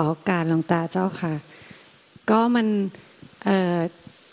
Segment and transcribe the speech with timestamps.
[0.00, 1.34] ขอการหลวงตาเจ้าค่ะ
[2.30, 2.66] ก็มัน
[3.48, 3.78] ออ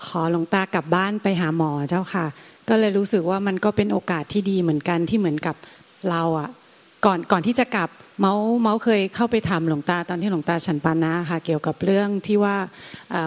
[0.05, 2.25] ขอหลวงตากลับบ้านไปหาหมอเจ้าค่ะ
[2.70, 5.55] ก็เลยรู้สึกว่ามันก็เป็นโอกาสที่ดีเหมือนกันที่เหมือนกับ
[6.09, 6.49] เราอะ
[7.05, 7.89] ก่อนก่อนที่จะกลับ
[8.20, 12.55] เมาเมาเคยเข้าไปถามหลวงตาตอนที่หลวงตาฉันปานะค่ะ เกี่ยวกับเรื่องที่ว่า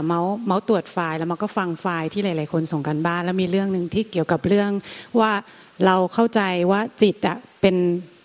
[0.06, 4.70] เมาเมาตรวจไฟล์แล้วมันก็ฟังไฟล์ที่หลาย ๆ คนส่งกันบ้าน แล้วมีเรื่องหนึ่งที่เกี่ยวกับเรื่อง
[5.20, 5.32] ว่า
[5.84, 7.76] เราเข้าใจว่าจิตอะเป็น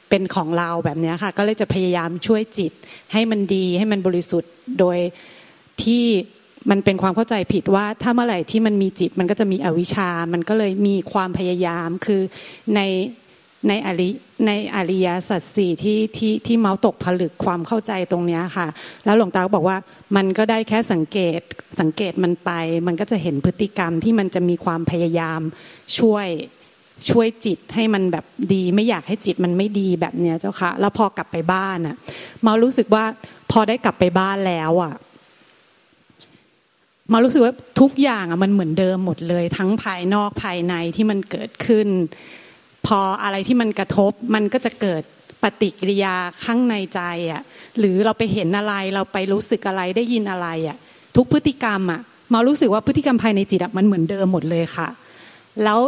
[0.09, 2.71] เป็นของเราแบบนี้ค่ะ ก็เลยจะพยายามช่วยจิต
[3.13, 4.97] ให้มันดีให้มันบริสุทธิ์โดย
[5.83, 6.05] ที่
[6.69, 12.21] มันเป็นความเข้าใจผิดว่าถ้าเมื่อไหร่ที่มันมีจิตมันก็จะมีอวิชชา มันก็เลยมีความพยายามคือ
[12.75, 12.81] ใน
[13.69, 14.09] ในอริ
[14.47, 18.67] ในอริยสัจสี่ที่ที่ที่เมาตกผลึกความเข้าใจตรงนี้ค่ะ
[19.05, 19.77] แล้วหลวงตาก็บอกว่า
[20.15, 21.40] มันก็ได้แค่สังเกต
[21.79, 22.51] สังเกตมันไป
[22.87, 25.41] มันก็จะเห็นพฤติกรรมที่มันจะมีความพยายาม
[25.99, 26.27] ช่วย
[27.10, 31.96] ช่วยจิตให้มันแบบดี ไม่อยากให้จิตมันไม่ดีแบบเนี้ยเจ้าค่ะ แล้วพอกลับไปบ้านอะ
[32.46, 33.04] มารู้สึกว่า
[33.52, 34.93] พอได้กลับไปบ้านแล้วอะ
[37.13, 41.87] มารู้สึกว่าทุกอย่างอะมันเหมือนเดิมหมดเลย ทั้งภายนอกภายในที่มันเกิดขึ้น
[42.87, 45.04] พออะไรที่มันกระทบมันก็จะเกิด
[45.43, 47.41] ปฏิกิริยาข้างในใจอะ
[47.80, 50.77] หรือเราไปเห็นอะไรเราไปรู้สึกอะไรได้ยินอะไรอะ
[51.15, 52.02] ทุกพฤติกรรมอะ
[52.34, 54.87] มารู้สึกว่าพฤติกรรมภายในจิตอะมันเหมือนเดิมหมดเลยค่ะ
[55.63, 55.80] แล้ว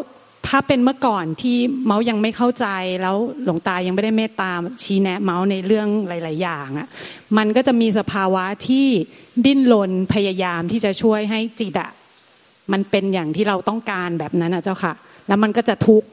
[0.47, 2.65] ถ้าเป็นเมื่อก่อนที่เมาส์ยังไม่เข้าใจ
[3.01, 4.51] แล้วหลวงตายังไม่ได้เมตตา
[4.83, 6.87] ชี้แนะเมาส์ในเรื่องหลาย ๆ อย่างอะ
[7.37, 8.87] มันก็จะมีสภาวะที่
[9.45, 11.91] ดิ้นรนพยายามที่จะช่วยให้จิตอะ
[12.71, 14.93] มันเป็นอย่างที่เราต้องการแบบนั้นนะเจ้าค่ะ
[15.27, 16.03] แล้วมันก็จะทุก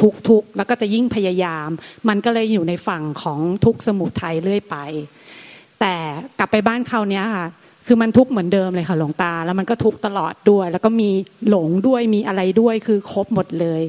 [0.00, 1.68] ทุกทุกแล้วก็จะยิ่งพยายาม
[2.08, 4.76] มันก็เลยอยู่ในฝั่งของทุกสมุทัยเรื่อยไป
[5.80, 5.94] แต่
[6.38, 7.46] กลับไปบ้านเขาเนี้ยค่ะ
[7.90, 11.10] คือมันทุกเหมือนเดิมเลยค่ะหลวงตา แล้วมันก็ทุกตลอดด้วย แล้วก็มี
[11.48, 13.82] หลงด้วยมีอะไรด้วยคือครบหมดเลย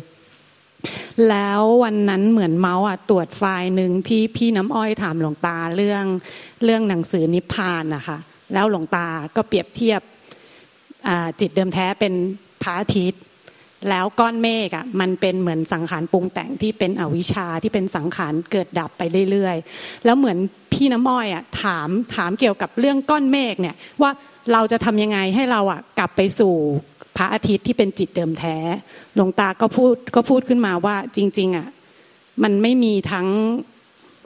[1.30, 6.06] แล้ววันนั้นเหมือนเมาส์อะตรวจไฟล์หนึ่งที่พี่น้ำอ้อยถามหลวงตาเรื่อง
[6.64, 8.18] เรื่องหนังสือนิพพานนะคะ
[8.54, 10.02] แล้วหลวงตาก็เปรียบเทียบ
[11.40, 12.14] จิตเดิมแท้เป็น
[12.64, 13.22] พระอาทิตย์
[13.90, 19.02] แล้วก้อนเมฆอะมันเป็นเหมือนสังขารปรุงแต่งที่เป็นอวิชชาที่เป็นสังขารเกิดดับไป
[19.32, 20.38] เรื่อยๆ แล้วเหมือน
[20.74, 24.12] พี่น้ำอ้อยอะถามถามเกี่ยวกับเรื่องก้อนเมฆเนี่ยว่า
[24.54, 26.54] เราจะทำยังไงให้เราอะกลับไปสู่
[27.18, 28.56] พระอาทิตย์ที่เป็นจิตเดิมแท้
[29.16, 31.68] หลวงตาก็พูดก็พูดขึ้นมาว่าจริง ๆอะ
[32.44, 33.28] มันไม่มีทั้ง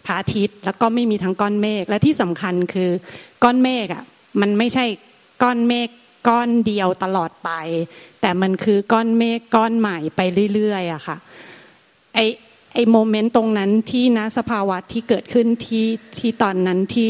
[0.05, 2.89] พระอาทิตย์แล้วก็ไม่มีทั้งก้อนเมฆและที่สำคัญคือ
[3.43, 4.03] ก้อนเมฆอะ
[4.41, 4.85] มันไม่ใช่
[5.43, 5.89] ก้อนเมฆ
[6.27, 7.49] ก้อนเดียวตลอดไป
[8.21, 10.21] แต่มันคือก้อนเมฆก้อนใหม่ไป
[10.53, 11.17] เรื่อยๆอะค่ะ
[12.15, 12.19] ไอ
[12.73, 15.85] ไอโมเมนต์ตรงนั้นที่นะสภาวะที่เกิดขึ้นที่
[16.17, 17.09] ที่ตอนนั้นที่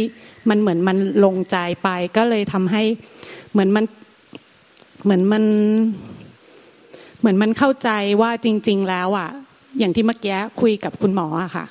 [0.50, 2.84] มันเหมือนมันลงใจไป ก็เลยทำให้
[3.52, 3.85] เหมือนมัน
[5.03, 5.44] เหมือนมัน
[7.19, 7.90] เหมือนมันเข้าใจ
[8.22, 9.29] ว่าจริง ๆ แล้วอะ
[9.79, 11.66] อย่างที่เมื่อกี้คุยกับคุณหมออะค่ะ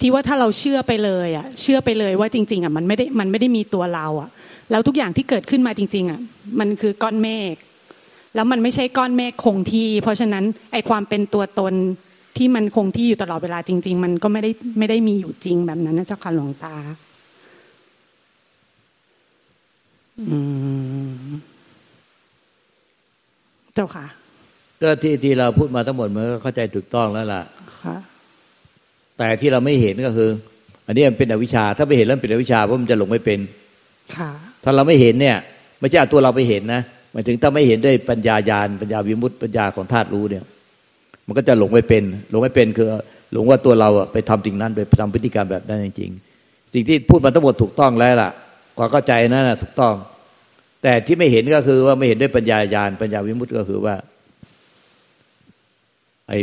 [0.00, 4.30] ที่ว่าถ้าเราเชื่อไปเลยอะเชื่อไปเลยว่าจริง ๆอะมันไม่ได้มันไม่ได้มีตัวเราอะ
[4.70, 6.20] แล้วทุกอย่างที่เกิดขึ้นมาจริงๆอะ
[6.58, 7.54] มันคือก้อนเมฆ
[8.34, 11.74] แล้วมันไม่ใช่ก้อนเมฆคงที่ เพราะฉะนั้นไอความเป็นตัวตน
[12.36, 16.76] ที่มันคงที่อยู่ตลอดเวลาจริง ๆ มันก็ไม่ได้ไม่ได้มีอยู่จริงแบบนั้นนะเจ้าค่ะหลวงตา
[23.74, 24.06] เจ้าค่ะ
[24.82, 27.42] ก็ที่ที่เราพูดมาทั้งหมดมันก็เข้าใจถูกต้องแล้วล่ะ
[27.82, 27.96] ค่ะ
[29.18, 30.30] แต่ที่เราไม่เห็นก็คือ
[30.86, 33.38] อันนี้มันเป็นอวิชชา ถ้าไม่เห็นแล้วเป็นอวิชชาเพราะมันจะหลงไม่เป็น
[34.16, 34.30] ค่ะ
[34.64, 35.36] ถ้าเราไม่เห็นเนี่ย
[35.80, 36.82] ไม่ใช่เอาตัวเราไปเห็นนะ
[37.12, 40.44] หมายถึงถ้าไม่เห็นด้วยปัญญายาณปัญญาวิมุตติปัญญาของธาตุรู้เนี่ย
[41.26, 42.88] มันก็จะหลงไม่เป็น หลงไม่เป็นคือ
[43.32, 48.30] หลงว่าตัวเราไปทำสิ่งนั้นไปทำพฤติกรรมแบบนั้นจริงๆสิ่งที่พูดมาทั้งหมดถูกต้องแล้วล่ะ
[48.78, 49.94] ความเข้าใจนั่นนะถูกต้อง
[50.82, 53.94] แต่ที่ไม่เห็นก็คือว่าไม่เห็นด้วยปัญญายาณปัญญาวิมุตติก็คือว่า
[56.28, 56.38] ไอ้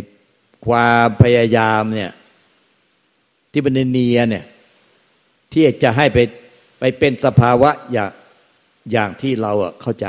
[0.67, 2.11] ความพยายามเนี่ย
[3.51, 4.45] ที่เป็นเนียเนี่ย
[5.51, 6.17] ที่จะให้ไป
[6.99, 8.11] เป็นสภาวะอย่าง
[8.91, 9.51] อย่างที่เรา
[9.81, 10.07] เข้าใจ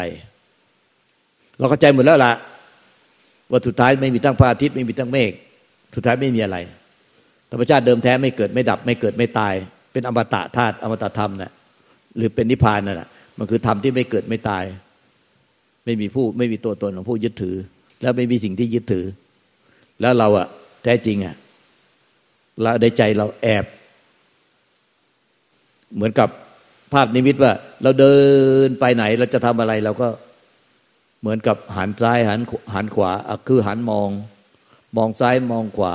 [1.59, 2.33] เราเข้าใจหมดแล้วล่ะ
[3.51, 5.33] ว่าสุดท้ายไม่มีตั้งพระอาทิตย์ไม่มีตั้งเมฆ
[5.95, 6.57] สุดท้ายไม่มีอะไร
[7.51, 9.55] ธรรมชาติเดิมแท้ไม่เกิดไม่ดับ ไม่เกิดไม่ตาย
[9.93, 11.53] เป็นอมตะธาตุอมตะธรรมนะ่ะ
[12.17, 13.09] หรือเป็นนิพพานนั่นแหะ
[13.39, 14.65] มันคือธรรมที่ไม่เกิดไม่ตาย
[15.85, 17.57] ไม่มีผู้ไม่มีตัวตนของผู้ยึดถือ
[18.03, 19.05] แล้วไม่มีสิ่งที่ยึดถือ
[20.01, 20.47] แล้วเราอะ
[20.83, 21.37] แท้จริงอะ
[22.63, 23.65] เราในใจเราแอบ
[25.95, 26.29] เหมือนกับ
[26.93, 27.53] ภาพนิมิตว่า
[27.83, 28.17] เราเดิ
[28.67, 30.09] นไปไหนเราจะทำอะไรเราก็
[31.21, 32.41] เหมือนกับหันซ้ายหัน
[32.75, 33.11] หันขวา
[33.49, 34.09] คือหันมอง
[34.97, 35.93] มองซ้ายมองขวา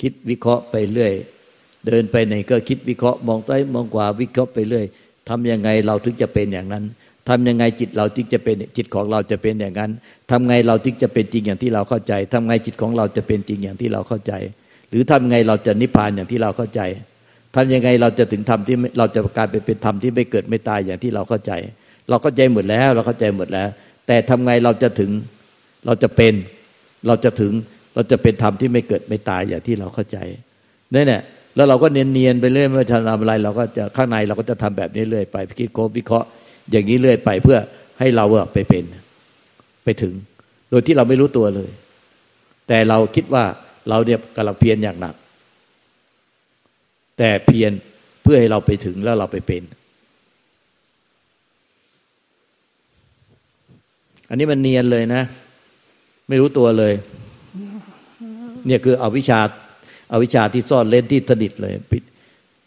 [0.00, 1.12] คิดวิเคราะห์ไปเรื่อย
[1.86, 4.86] เดินไปไหนก็คิดวิเคราะห์มองซ้ายมองขวาวิเคราะห์ไปเรื่อย
[5.28, 6.84] ทำยังไงเราถึงจะเป็นอย่างนั้น
[7.28, 9.90] ทำยังไงจิตเราจึงจะเป็นจิตของเราจะเป็นอย่างนั้น
[10.30, 14.32] ทำไงเราจึงจะเป็นจริงอย่างที่เราเข้าใจทำไงจิตของเราจะเป็นจริงอย่างที่เราเข้าใจ
[14.90, 16.80] หรือทำไงเราจะนิพพานอย่างที่เราเข้าใจ
[17.54, 21.52] ทำยังไงเราจะถึงธรรมที่เราจะกลายไปเป็นธรรมที่ไม่เกิดไม่ตายอย่างที่เราเข้าใจ
[22.08, 23.68] เราเข้าใจหมดแล้ว เราเข้าใจหมดแล้ว
[24.06, 25.10] แต่ทำไงเราจะถึง
[25.86, 26.34] เราจะเป็น
[27.06, 27.52] เราจะถึง
[27.94, 30.18] เราจะเป็นธรรมที่ไม่เกิดไม่ตายอย่างที่เราเข้าใจ
[30.94, 31.22] นี่เนี่ย
[31.56, 36.28] แล้วเราก็เนียนๆไปเรื่อยไม่ว่าจะทำอะไรเราก็จะข้างในเราก็จะทำแบบนี้เรื่อยไปคิดโค้วิเคราะห์
[36.70, 37.58] อย่างนี้เรื่อยไปเพื่อ
[37.98, 38.24] ให้เรา
[38.54, 38.84] ไปเป็น
[39.84, 40.14] ไปถึง
[40.70, 41.70] โดยที่เราไม่รู้ตัวเลย
[42.68, 43.44] แต่เราคิดว่า
[43.88, 45.14] เราเนี่ยกำลังเพียรอย่างหนัก
[47.18, 47.72] แต่เพียร
[48.22, 49.62] เพื่อให้เราไปถึงแล้วเราไปเป็น
[54.28, 55.22] อันนี้มันเนียนเลยนะ
[56.28, 56.94] ไม่รู้ตัวเลย
[58.66, 59.40] เนี่ยคืออวิชชา
[60.12, 62.02] อาวิชชาที่ซ่อนเล่นที่สนิทเลยปิด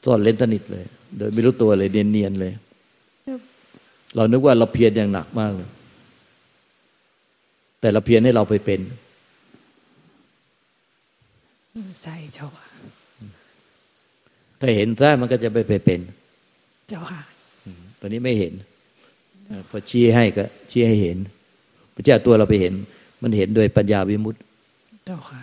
[0.05, 0.85] ซ่อนเล่นสนิทเลย
[1.17, 2.53] โดยไม่รู้ตัวเลยเนียนๆเลย
[4.15, 5.69] เรานึกว่าเราเพียรอย่างหนักมากเลย
[7.79, 8.81] แต่เราเพียรให้เราไปเป็น
[12.03, 12.64] ใช่เจ้าค่ะ
[14.65, 15.99] ถ้าเห็นซะมันก็จะไปไปเป็น
[16.89, 17.21] เจ้าค่ะ
[17.99, 18.53] ตอนนี้ไม่เห็น
[19.69, 21.17] พอชี้ให้ก็ชี้ให้เห็น
[21.95, 22.73] พระเจ้าตัวเราไปเห็น
[23.23, 24.39] มันเห็นโดยปัญญาวิมุตติ
[25.05, 25.41] เจ้าค่ะ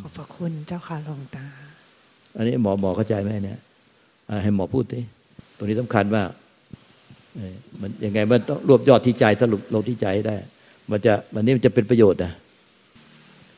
[0.00, 1.44] ขอบพระคุณเจ้าค่ะหลวงตา
[2.36, 3.58] อันนี้หมอหมอเข้าใจไหมเนี่ย
[4.42, 5.00] ให้หมอพูดดิ
[5.56, 6.22] ตรงนี้สำคัญว่า
[7.80, 10.36] มันยังไงมันต้องรวบยอดที่ใจสรุปลงที่ใจได้
[10.90, 12.32] มันจะมันนี้มันจะเป็นประโยชน์นะ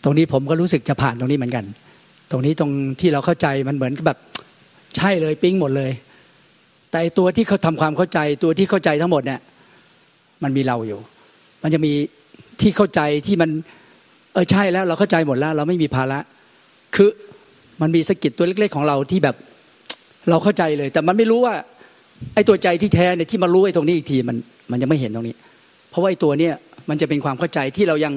[0.04, 1.64] ตรงนี้ผมก็รู้สึกจะผ่านตรงนี้เหมือนกัน
[2.30, 4.18] ตรงนี้ตรงที่เราเข้าใจมันเหมือนกับแบบ
[4.96, 5.90] ใช่เลยปิ้งหมดเลย
[6.90, 9.40] แต่ตัวที่เขาทำความเข้าใจตัวที่เข้าใจทั้งหมดเนี่ย
[10.42, 11.00] มันมีเราอยู่
[11.62, 11.92] มันจะมี
[12.60, 13.50] ที่เข้าใจที่มัน
[14.32, 16.18] เออใช่แล้วเราเข้าใจหมดแล้ว เราไม่มีภาระ
[16.96, 17.10] คือ
[17.80, 19.36] มันมีสกิดตัวเล็ก ๆ ของเราที่แบบ
[20.30, 21.54] เราเข้าใจเลย แต่มันไม่รู้ว่า
[22.34, 24.36] ไอ้ตัวใจที่แท้เนี่ยที่มารู้ไอ้ตรงนี้อีกทีมัน
[24.70, 25.34] มันยังไม่เห็นตรงนี้
[25.90, 26.54] เพราะว่าไอ้ตัวเนี้ย
[26.88, 28.14] มันจะเป็นความเข้าใจที่เรายัง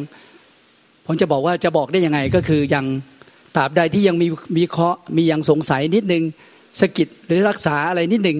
[1.06, 2.86] ผมจะบอกว่าจะบอกได้ยังไงก็คือยัง
[3.58, 4.28] ตราบใดที่ยังมี
[4.58, 6.24] มีเคาะมียังสงสัยนิดนึง
[6.82, 8.38] สกิดหรือรักษาอะไรนิดนึง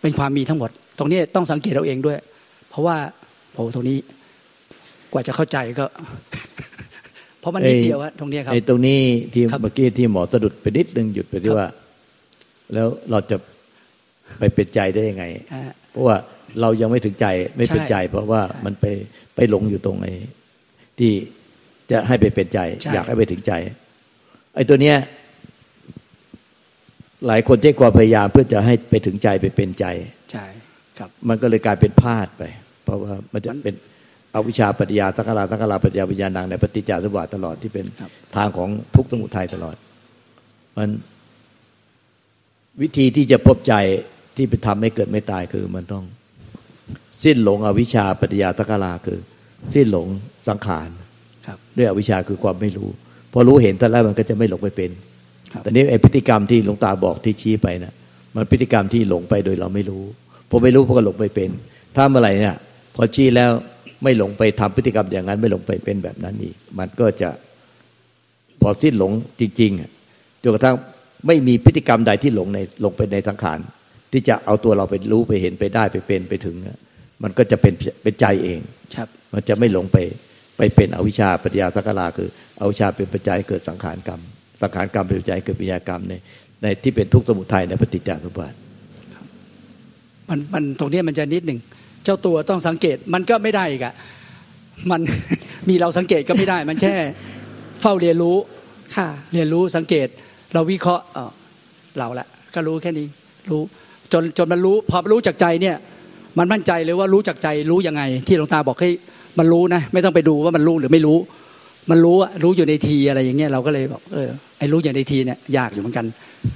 [0.00, 2.18] เป็นความมีทั้งหมด ตรงนี้ต้องสังเกตเราเองด้วย
[2.70, 2.96] เพราะว่า
[3.52, 3.98] โอ้ตรงนี้
[5.12, 5.86] กว่าจะเข้าใจก็
[7.40, 9.00] เพราะมันนิดเดียวอะตรงนี้ครับไอ้ตรงนี้
[9.32, 11.66] ที่เมื่อกี้ที่หมอสะดุดไปนิดนึงหยุดไปที่ว่า
[12.74, 13.36] แล้วเราจะ
[14.38, 15.24] ไปเป็นใจได้ยังไง
[15.90, 16.16] เพราะว่า
[16.60, 18.84] เรายังไม่ถึงใจไม่เป็นใจ เพราะว่ามันไป
[19.34, 20.12] ไปหลงอยู่ตรงไอ้
[20.98, 21.12] ที่
[21.90, 22.58] จะให้ไปเป็นใจ
[22.92, 23.52] อยากให้ไปถึงใจ
[24.54, 24.96] ไอ้ตัวเนี้ย
[27.26, 29.84] หลายคนใช้ความพยายามเพื่อจะให้ไปถึงใจไปเป็นใจ
[30.32, 30.44] ใช่
[30.98, 32.42] ครับ มันก็เลยกลายเป็นพลาดไป
[32.84, 33.74] เพราะว่ามันจะเป็น
[34.34, 37.86] อวิชชาปัญญาสังขาราสังขาราปัญญาปัญญานังในปฏิจจสมบัติตลอดที่เป็น
[38.36, 39.76] ทางของทุกสมุทัยตลอด
[40.76, 40.88] มัน
[42.82, 43.74] วิธีที่จะพบใจ
[44.36, 46.04] ที่ไปทำให้เกิดไม่ตายคือมันต้อง
[47.22, 49.18] สิ้นหลงอวิชชาปัญญาสังขาราคือ
[49.74, 50.06] สิ้นหลง
[50.48, 50.88] สังขาร
[51.76, 52.90] ด้วยอวิชชาคือความไม่รู้
[53.32, 54.90] พอรู้เห็นแต่แล้วมันก็จะไม่หลงไปเป็น
[55.62, 57.94] แต่นี้ไอ้พฤติกรรมที่หลวงตาบอกที่ชี้ไปนะ
[58.34, 60.04] มันพฤติกรรมที่หลงไปโดยเราไม่รู้
[60.50, 61.50] พอไม่รู้พอก็หลงไปเป็น
[61.96, 62.56] ถ้าเมื่อไหร่เนี่ย
[62.94, 63.50] พอชี้แล้ว
[64.02, 67.28] ไม่หลงไปทำพฤติกรรมอย่างนั้น ไม่หลงไปเป็นแบบนั้นอีก มันก็จะ
[68.62, 70.76] พอสิ้นหลงจริงๆจนกระทั่ง
[71.26, 73.58] ไม่มีพฤติกรรมใดที่หลงในลงไปในสังขาร
[74.12, 76.56] ที่จะเอาตัวเราไปรู้ไปเห็นไปได้ไปเป็นไปถึง
[77.22, 78.60] มันก็จะเป็นเป็นใจเอง
[78.94, 79.98] ครับมันจะไม่หลงไป
[80.60, 82.28] ไปเป็นอวิชชาปัญญาสังขาราคือ
[82.60, 84.20] อวิชชาเป็นปัจจัยเกิดสังขารกรรม
[84.62, 86.14] สังขารกรรมเป็นปัจจัยเกิดปัญญากรรมใน
[86.62, 88.54] ในที่เป็นทุกสมุทัยในปฏิจจสมุปบาท
[90.28, 91.58] มันมันตรงนี้มันจะนิดหนึ่ง
[92.04, 93.94] เจ้าตัวต้องสังเกตมันก็ไม่ได้อีกอะ
[94.90, 95.00] มัน
[95.68, 96.94] มีเราสังเกตก็ไม่ได้ มันแค่
[97.80, 98.36] เฝ้าเรียนรู้
[98.96, 100.08] ค่ะ เรียนรู้สังเกต
[100.54, 101.04] เราวิเคราะห์
[101.98, 103.06] เราละก็รู้แค่นี้
[103.50, 103.62] รู้
[104.12, 105.76] จนจนมันรู้พอรู้จากใจเนี่ย
[106.38, 108.90] มันมั่นใจเลยว่ารู้จากใจรู้ยังไง ที่หลวงตาบอกให้
[109.38, 111.18] มันรู้นะไม่ต้องไปดูว่ามันรู้หรือไม่รู้
[111.90, 116.06] มันรู้อะรู้อยู่ในทีอะไรอย่างเงี้ยเราก็เลยบอกเออไอ้รู้อย่างในทีเนี่ยยากอยู่เหมือนกัน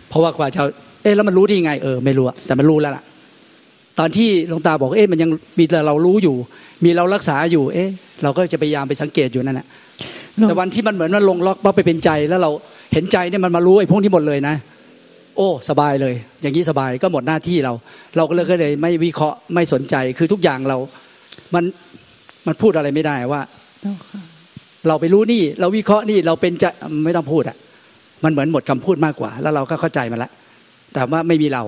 [0.09, 0.61] เพราะว่ากว่าจะ
[1.03, 3.03] เออแล้วมันรู้ที่ไงเออไม่รู้แต่มันรู้แล้วล่ะ
[3.99, 6.37] ตอนที่หลวงตาบอกเอ๊ะมันยังมีแต่เรารู้อยู่
[6.85, 7.89] มีเรารักษาอยู่ เอ๊ะ
[8.23, 9.67] เราก็จะพยายามไปสังเกตอยู่นั่นแหละ
[10.43, 12.51] แต่วันที่มันเหมือนว่าลงล็อกปั๊บไปเป็นใจแล้วเรา
[12.93, 14.55] เห็นใจเนี่ยมันมารู้ไอ้พวกนี้หมดเลยนะ
[15.37, 17.73] โอ้สบายเลย อย่างนี้สบายก็หมดหน้าที่เรา
[18.17, 20.79] เราก็เลยก็เลยไม่วิเคราะห์ไม่สนใจคือทุกอย่างเรา
[21.55, 21.65] มัน
[22.47, 23.41] มันพูดอะไรไม่ได้ว่า
[24.89, 26.71] เราไปรู้นี่ เราวิเคราะห์นี่เราเป็นจะ
[27.05, 27.57] ไม่ต้องพูดอะ
[28.25, 30.31] มันเหมือนหมดคำพูดมากกว่า แล้วเราก็เข้าใจมันละ
[30.95, 31.63] แต่ว่าไม่มีเรา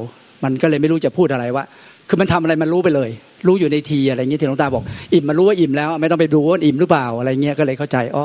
[0.45, 1.65] มันก็เลยไม่รู้จะพูดอะไรว่า
[2.09, 3.11] คือมันทำอะไรมันรู้ไปเลย
[3.47, 8.25] รู้อยู่ในทีอะไรเงี้ยที่หลวงตาบอก อิ่มมันรู้ว่าอิ่มแล้ว ไม่ต้องไปดูว่าอิ่มหรือเปล่าอะไรเงี้ยก็เลยเข้าใจอ๋อ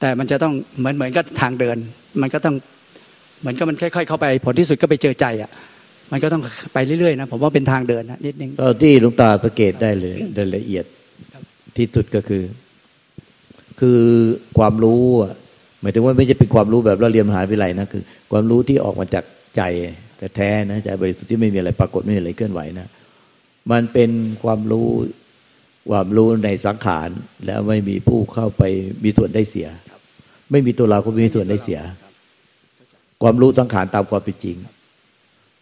[0.00, 1.76] แต่มันจะต้องเหมือนเหมือนก็ทางเดิน
[2.22, 2.54] มันก็ต้อง
[3.40, 5.50] เหมือนก็มันค่อยๆเข้าไปผลที่สุดก็ไปเจอใจอะ
[6.12, 6.42] มันก็ต้อง
[6.74, 10.84] ไปเรื่อยๆนะผมว่าเป็นทางเดินนะนิดนึงตอนที่หลวงตาสังเกตได้เลยโดยละเอียด
[11.76, 12.44] ที่สุดก็คือ
[13.80, 14.00] คือ
[14.58, 15.02] ความรู้
[15.80, 19.24] หมายถึงว่าไม่ใช่เป็นความรู้แบบเราเรียนมหาวิทยาลัยนะคือ ความรู้ที่ออกมาจาก
[19.56, 19.62] ใจ
[20.18, 22.88] แต่แท้นะใจบริสุทธิ์ที่ไม่มีอะไรปรากฏไม่มีอะไรเคลื่อนไหวนะ
[23.70, 24.10] มันเป็น
[24.42, 24.88] ความรู้
[25.90, 27.08] ความรู้ในสังขาร
[27.46, 28.62] แล้วไม่มีผู้เข้าไป
[29.04, 29.68] มีส่วนได้เสีย
[30.50, 31.80] ไม่มีตัวเราก็ไม่มีส่วนได้เสีย
[33.22, 34.56] ความรู้สังขารตามความเป็นจริง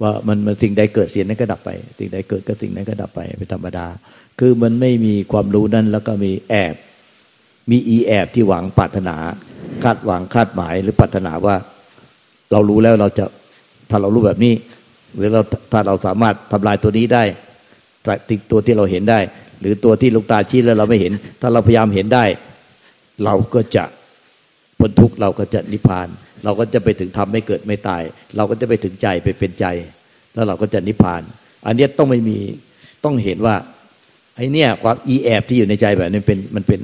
[0.03, 3.87] ว่ามันมันสิ่งใดเกิดเสียนั้นก็ดับไป สิ่งใดเกิดก็สิ่งนั้นก็ดับไปเป็นธรรมดา
[4.39, 6.75] คือมันไม่มีความรู้นั้นแล้วก็มีแอบ
[7.71, 9.17] มีอีแอบที่หวังปรารถนา
[9.85, 11.57] คาดหวังคาดหมายหรือปรารถนาว่า
[12.53, 13.25] เรารู้แล้วเราจะ
[13.91, 14.55] ถ้าเรารู้แบบนี้
[15.17, 15.43] หรือเรา
[15.73, 17.25] ถ้าเราสามารถทำลายตัวนี้ได้
[18.31, 19.21] ติดตัวที่เราเห็นได้
[19.61, 22.25] หรือตัวที่ลูกตาชี้แล้วเราไม่เห็น ถ้าเราพยายามเห็นได้
[23.25, 23.85] เราก็จะ
[24.79, 26.09] พ้นทุกข์เราก็จะนิพพาน
[26.45, 28.03] เราก็จะไปถึงธรรมไม่เกิดไม่ตาย
[28.37, 29.67] เราก็จะไปถึงใจไปเป็นใจ
[30.35, 31.23] แล้วเราก็จะนิพพาน
[31.67, 32.39] อันนี้ต้องไม่มี
[33.05, 33.55] ต้องเห็นว่า
[34.37, 36.81] ไอ้นี่ความอีแอบที่อยู่ในใจแบบนี้เป็นมันเป็น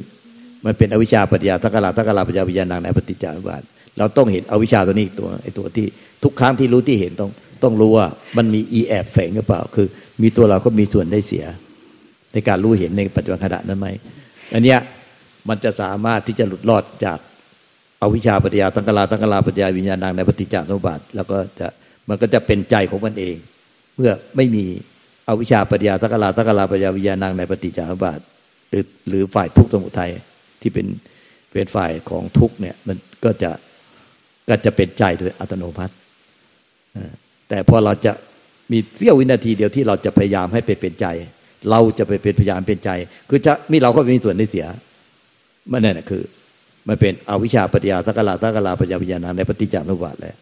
[0.67, 3.63] มันเป็นอวิชชาปัญญาทักลาทักลาปัญญาวิญญาณในปฏิจจารบาท
[3.99, 5.87] เราต้องเห็นอวิชชาตัวนี้ตัวไอ้ตัวที่
[6.25, 7.31] ทุกครั้งที่รู้ที่เห็นต้อง
[7.63, 9.87] ต้องรู้ว่ามันมีอีแอบแฝงหรือเปล่า คือ
[10.23, 11.45] มีตัวเราก็มีส่วนได้เสีย
[12.33, 13.89] ในการรู้เห็นในปัจจุบันขณะนั้นไหม
[14.55, 14.79] อันเนี้ย
[15.49, 17.19] มันจะสามารถที่จะหลุดรอดจาก
[18.03, 21.67] อวิชาปัญญาตังกลาตังกลาปัญญาวิญญาณในปฏิจจสมุปบาทแล้วก็จะ
[22.09, 23.37] มันก็จะเป็นใจของมันเอง
[23.97, 24.65] เมื่อไม่มี
[25.29, 28.21] อวิชาปัญญาตังกลาตังกลาปัญญาวิญญาณในปฏิจจสมุปบาท
[28.71, 30.11] หรือหรือฝ่ายทุกข์สมุทัย
[30.61, 30.87] ที่เป็น
[31.53, 33.51] เป็นฝ่ายของทุกข์เนี่ยมันก็จะ
[34.49, 35.95] ก็จะเป็นใจโดยอัตโนมัติ
[37.49, 38.13] แต่พอเราจะ
[38.73, 41.07] มีเสี้ยววินาทีเดียวที่เราจะพยายามให้ไปเป็นใจ
[41.71, 42.91] เราจะไปเป็นพยายามเป็นใจ
[43.29, 44.67] คือจะมีเราก็มีส่วนได้เสีย
[45.73, 46.23] มันนั่นแหะคือ
[46.89, 50.37] มันเป็นอวิชชาปัญญาตะกลาตะกลาปัญญาวิญญาณในปฏิจจสมุปบาทแล้ว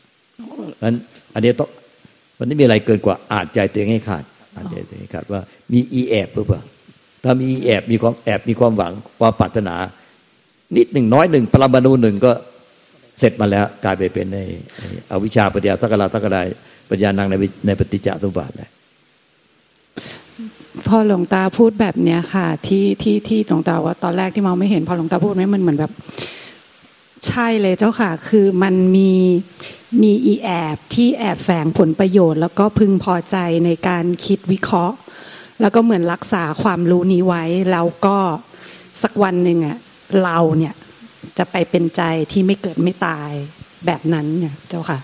[0.83, 0.97] นั้น
[1.35, 1.69] อันนี้ต้อง
[2.39, 4.25] มันไม่มีอะไรเกินกว่าอ่านใจตัวเองให้ขาด
[4.57, 5.41] อ่านใจตัวเองให้ขาดว่า
[5.73, 6.63] มีอีแอบหรือเปล่า
[7.25, 9.75] ถ้ามีอีแอบมีความแอบมีความหวังความปรารถนา
[10.77, 12.33] นิดหนึ่งน้อยหนึ่งปรมาณูหนึ่งก็
[13.19, 14.39] เสร็จมาแล้วกลายไปเป็นใน
[15.13, 16.43] อวิชชาปัญญาตะกลาตะกลา
[16.91, 17.35] ปัญญานังใน
[17.67, 18.69] ในปฏิจจสมุปบาทเลย
[20.87, 25.93] พอหลวงตาพูดแบบเนี้ยค่ะ ที่ที่ที่หลวงตาว่าตอนแรกที่มองไม่เห็นพอหลวงตาพูดไหมมันเหมือนแบบ
[27.27, 29.11] ใช่เลยเจ้าค่ะ คือมันมี
[30.03, 34.97] มีอีแอบที่แอบแฝงผลประโยชน์ แล้วก็พึงพอใจในการคิดวิเคราะห์
[35.61, 38.17] แล้วก็เหมือนรักษาความรู้นี้ไว้ แล้วก็
[39.03, 39.79] สักวันหนึ่งอะ
[40.23, 40.75] เราเนี่ย
[41.39, 42.03] จะไปเป็นใจ
[42.33, 43.31] ที่ไม่เกิดไม่ตาย
[43.87, 44.99] แบบนั้นเนี่ยเจ้าค่ะ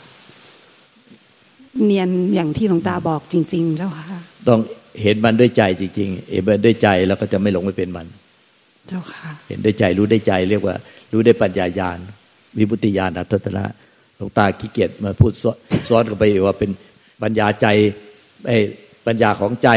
[1.85, 4.05] เนียนอย่างที่หลวงตาบอกจริง ๆ เจ้าค่ะ
[4.49, 4.61] ต้อง
[5.03, 8.07] เห็นมันด้วยใจจริงๆเห็นมันด้วยใจแล้วก็จะไม่หลงไปเป็นมัน
[8.89, 10.75] เจ้าค่ะ เห็นด้วยใจรู้ได้ใจเรียกว่า
[11.13, 11.99] รู้ได้ปัญญายาณ
[12.59, 13.65] วิบุติญาณอัตตนะ
[14.17, 15.33] หลวงตาขี้เกียจมาพูด
[15.89, 16.71] ซ้อนกันไปว่าเป็น
[17.23, 17.67] ปัญญาใจ
[18.47, 18.59] ไอ้
[19.07, 19.69] ปัญญาของใจ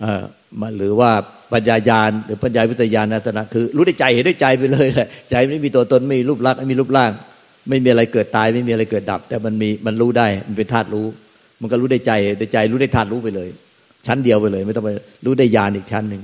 [0.00, 0.22] เอ่อ
[0.60, 1.10] มาหรือว่า
[1.52, 7.12] ปัญญายาณหรือปัญญาวิทยาณอัตนะคือ รู้ได้ใจเห็นด้วยใจไปเลยแหละใจไม่มีตัวตนไม่มีรูปลักษณ์ไม่มีรูปร่าง
[7.68, 11.06] ไม่มีอะไรเกิดตายไม่มีอะไรเกิดดับ แต่มันมีมันรู้ได้มันเป็นธาตุรู้
[11.60, 13.48] มันก็รู้ได้ใจได้ใจรู้ได้ธาตุรู้ไปเลย
[14.06, 14.90] ชั้นเดียวไปเลย ไม่ต้องไป
[15.24, 16.22] รู้ได้ยานอีกชั้นหนึ่ง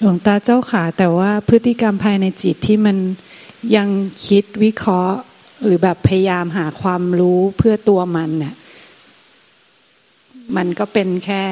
[0.00, 2.96] หลวงตาเจ้าขาแต่ว่าพฤติกรรมภายในจิตที่มัน
[3.76, 3.88] ยัง
[4.26, 5.18] คิดวิเคราะห์
[5.64, 8.54] หรือแบบพยายามหาความรู้เพื่อตัวมันเนี่ย
[10.56, 11.44] มันก็เป็นแค่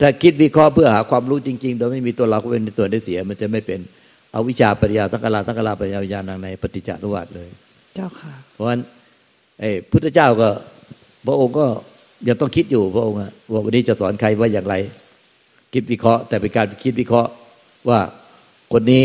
[0.00, 3.80] ถ้าคิดวิเคราะห์เพื่อหาความรู้จริง ๆ โดยไม่มีตัวเราก็เป็นส่วนได้เสีย มันจะไม่เป็น
[4.32, 7.48] เอาวิชาปริยาตั้งกลาตั้งกลาปริยาวิญญาณในปฏิจจสมุปบาทเลย
[7.94, 8.80] เจ้าค่ะ เพราะฉะนั้น
[9.60, 10.48] ไอ้พุทธเจ้าก็
[11.26, 11.66] พระองค์ก็
[12.28, 13.18] ยังต้องคิดอยู่พระองค์
[13.52, 14.74] ว่าวันนี้จะสอนใครว่าอย่างไร
[15.72, 17.30] คิดวิเคราะห์ แต่เป็นการคิดวิเคราะห์
[17.88, 18.00] ว่า
[18.72, 19.04] คนนี้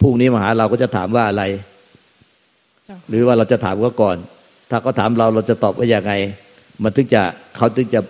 [0.00, 1.44] พรุ่งนี้มาหาเราก็จะถามว่าอะไร
[3.08, 4.16] หรือว่าเราจะถามเขาก่อน
[4.70, 6.12] ถ้าเขาถามเราเราจะตอบว่าอย่างไง
[6.82, 7.22] มันถึงจะ
[7.56, 8.00] เขาถึงจะ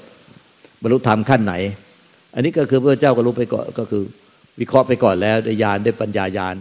[0.82, 1.54] บรรลุธรรมขั้นไหน
[2.35, 4.02] อันนี้ก็คือพระเจ้าก็รู้ไปก่อนก็คือ
[4.61, 6.56] วิเคราะห์ไปก่อนแล้วด้วยญาณด้วยปัญญาญาณ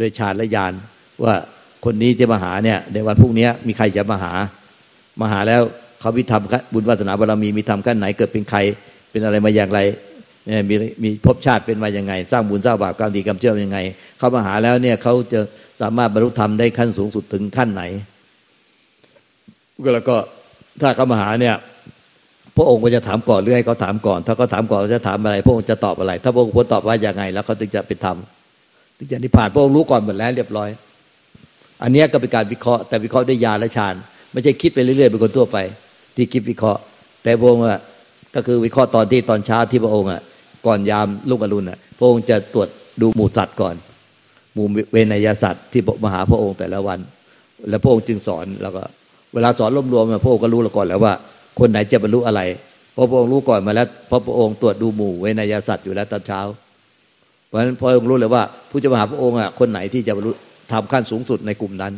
[0.00, 0.72] ด้วยฌานและญาณ
[1.24, 1.34] ว่า
[1.84, 4.32] คนนี้จะมาหาเนี่ย ในวันพรุ่งนี้มีใครจะมาหา
[5.20, 5.62] มาหาแล้ว
[6.00, 8.58] เขาวิธรรมบุญวาสนาบารมีมีธรรมขั้นไหนเกิดเป็นใคร
[9.10, 9.80] เป็นอะไรมาอย่างไร
[10.46, 13.78] เนี่ยมีมีภพชาติเป็นมาอย่างไง สร้างบุญสร้างบาปกรรมดีกรรมเชื่อมยังไง
[14.18, 15.40] เขามาหาแล้วเนี่ยเขาจะ
[15.80, 17.82] สามารถบรรลุธรรมได้ขั้นสูงสุดถึงขั้นไหน
[19.84, 20.16] ก็แล้วก็
[20.82, 21.54] ถ้าเขามาหาเนี่ย
[22.56, 28.16] พระองค์ก็จะถามก่อนหรือให้เขาถามก่อน ถ้าเขาถามก่อนจะถามอะไร พระองค์จะตอบอะไร ถ้าพระองค์ตอบว่าอย่างไง แล้วเขาถึงจะเป็นธรรม
[28.98, 30.70] ถึงจะนิพพานพระองค์รู้ก่อนหมดแล้วเรียบร้อย
[31.82, 33.94] อันนี้ก็เป็นการวิเคราะห์แต่วิเคราะห์ด้วยญาณและฌาน
[34.32, 35.58] ไม่ใช่คิดไปเรื่อยๆเป็นคนทั่วไป
[36.16, 36.80] ที่คิดวิเคราะห์
[37.22, 37.80] แต่พระองค์อะ
[38.34, 40.22] ก็คือวิเคราะห์ตอนที่ตอนเช้าที่พระองค์อะ
[40.66, 42.68] ก่อนยามลุกอรุณอะพระองค์จะตรวจ
[43.00, 43.74] ดูหมู่สัตว์ก่อน
[44.54, 46.98] หมู่เวนยสัตว์ที่มหาพระองค์แต่ละวัน
[47.68, 48.82] แล้วพระองค์จึงสอนแล้วก็
[49.34, 51.12] เวลาสอนรวมๆพระองค์ก็รู้แล้วก่อนแล้วว่า
[51.58, 52.40] คนไหนจะบรรลุอะไร
[52.92, 56.40] เพราะพระองค์รู้ก่อนมาแล้วเพราะพระองค์ตรวจดูหมู่เวนยสัตว์อยู่แล้วตอนเช้า
[57.46, 60.32] เพราะฉะนั้นพระองค์รู้เลยว่า ผู้จะมาหาพระองค์อะคนไหนที่จะบรรลุ
[60.72, 61.92] ทำขั้นสูงสุดในกลุ่มนั้น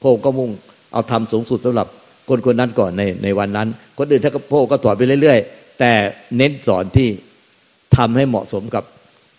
[0.00, 0.50] พระองค์ก็มุ่ง
[0.92, 1.86] เอาทำสูงสุดสำหรับ
[2.30, 3.68] คนคนนั้นก่อนในในวันนั้น
[3.98, 5.92] คนอื่นถ้าพระองค์ก็สอนไปเรื่อย ๆ แต่
[6.36, 7.08] เน้นสอนที่
[7.96, 8.84] ทำให้เหมาะสมกับ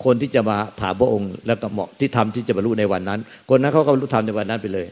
[0.05, 3.19] คนที่จะมาถามพระองค์ แล้วก็เหมาะที่ทำที่จะบรรลุในวันนั้น
[3.49, 4.87] คนนั้นเขาก็บรรลุธรรมในวันนั้นไปเลย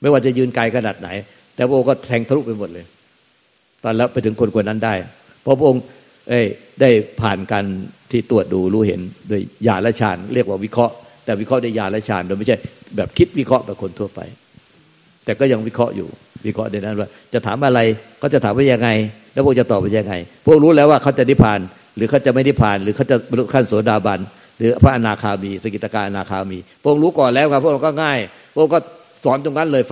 [0.00, 1.08] ไม่ว่าจะยืนไกลขนาดไหน
[1.54, 2.84] แต่พระองค์ก็แทงทะลุไปหมดเลย
[3.84, 4.94] ตอนแล้วไปถึงคนคนนั้นได้
[5.42, 5.82] เพราะพระองค์
[6.28, 6.40] เอ้
[6.80, 7.64] ได้ผ่านการ
[8.10, 12.56] ที่ตรวจดูรู้เห็นโดยญาณและฌานเรียกว่าวิเคราะห์ แต่วิเคราะห์ด้วยญาณและฌานโดยไม่ใช่
[12.96, 14.20] แบบคิดวิเคราะห์แบบคนทั่วไป
[15.26, 16.08] แต่ก็ยังวิเคราะห์อยู่
[16.46, 17.80] วิเคราะห์ในนั้นว่า จะถามอะไร
[18.22, 18.88] ก็จะถามว่ายังไง
[19.32, 20.14] แล้วพวกจะตอบว่ายังไง
[20.46, 21.60] พวกรู้แล้วว่าเขาจะนิพพาน
[21.96, 24.20] หรือเขาจะไม่นิพพาน หรือเขาจะบรรลุขั้นโสดาบัน
[24.58, 28.18] หรือพระอนาคามี สกิตาการอนาคามี พวกรู้ก่อนแล้วครับพวกเราก็ง่าย
[28.54, 28.78] พวกก็
[29.24, 29.82] สอนตรงนั้นเลย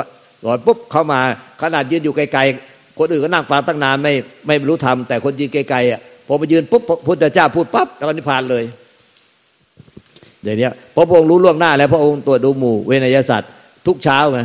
[0.45, 1.21] สอนปุ๊บเข้ามา
[1.63, 4.13] ขนาดยืนอยู่ไกลๆคนอื่นก็นั่งฟังตั้งนานไม่
[4.47, 8.65] ไม่รู้ทำแต่คนยืนไกลๆอะพอไปยืนปุ๊บพุทธเจ้าพูดปั๊บแล้วก็นิพพานเลย
[10.43, 13.51] เดี๋ยวนี้พระองค์รู้ล่วงหน้าแล้วพระองค์ตรวจดูหมู่เวนยศาสตร์
[13.87, 14.41] ทุกเช้าไง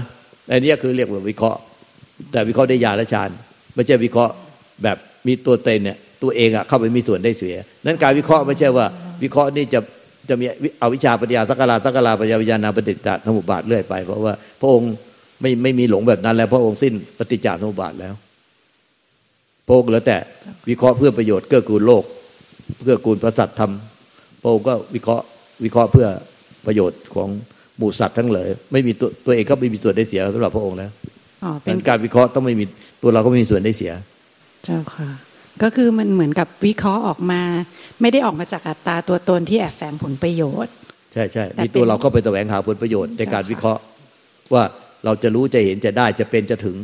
[0.50, 1.60] อันนี้คือเรียกว่าวิเคราะห์
[2.32, 3.30] แต่วิเคราะห์ได้ยาและฌาน
[3.76, 4.34] ไม่ใช่วิเคราะห์
[4.84, 8.86] แบบมีตัวเตนเนี่ยตัวเองอะเข้าไปมีส่วนได้เสีย นั้นการวิเคราะห์ไม่ใช่ว่า
[9.24, 9.80] วิเคราะห์นี่จะ
[10.30, 10.46] จะมี
[10.80, 14.92] เอาวิชาปัญญาสักการะสักการะปัญญาวิญญาณปฏิจจสมุปบาทเรื่อยไป เพราะว่าพระองค์
[15.42, 18.14] ไม่ไม่มีหลงแบบนั้นแล้ว พระองค์สิ้นปฏิจจสมุปบาทแล้ว
[19.68, 20.18] พระองค์เหลือแต่
[20.70, 22.04] วิเคราะห์เพื่อประโยชน์เกื้อกูลโลก
[22.82, 23.74] เพื่อกูลประสัตธรรม
[24.42, 25.26] พระองค์ก็วิเคราะห์
[25.64, 26.08] วิเคราะห์เพื่อ
[26.66, 27.30] ประโยชน์ของ
[27.80, 30.92] หมู่สัตว์ทั้งหลายไม่มีตัวตัวเองก็ไม่มีส่วนได้เสียสำหรับพระองค์แล้ว
[31.66, 32.66] เป็นการวิเคราะห์ต้องไม่มี
[33.02, 33.92] ตัวเราก็ไม่มีส่วนได้เสีย
[34.66, 35.10] เจ้าค่ะ
[35.64, 37.42] ก็คือมันเหมือนกับวิเคราะห์ออกมา
[38.02, 40.74] ไม่ได้ออกมาจากอัตราตัวตนที่แอบแฝงผลประโยชน์
[41.14, 43.82] ใช่ใช่มีตัวเราก็ไปแสวงหาผลประโยชน์ในการวิเคราะห์
[44.54, 44.64] ว่า
[45.06, 46.78] เราจะรู้จะเห็นจะได้จะเป็นจะถึง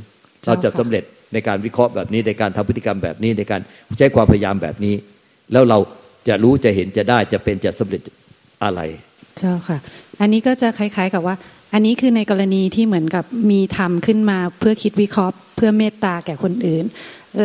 [0.47, 1.03] เราจะสำเร็จ
[1.33, 3.61] ในการวิเคราะห์แบบนี้ในการทำพฤติกรรมแบบนี้ในการ
[3.97, 4.95] ใช้ความพยายามแบบนี้
[5.51, 5.79] แล้วเรา
[6.27, 8.01] จะรู้จะเห็นจะได้จะเป็นจะสำเร็จ
[8.63, 8.81] อะไร
[9.37, 9.77] เจ้าค่ะ
[10.21, 11.35] อันนี้ก็จะคล้าย ๆ กับว่า
[11.73, 16.85] อันนี้คือในกรณีที่เหมือนกับมีทำขึ้นมาเพื่อคิดวิเคราะห์ เพื่อเมตตาแก่คนอื่น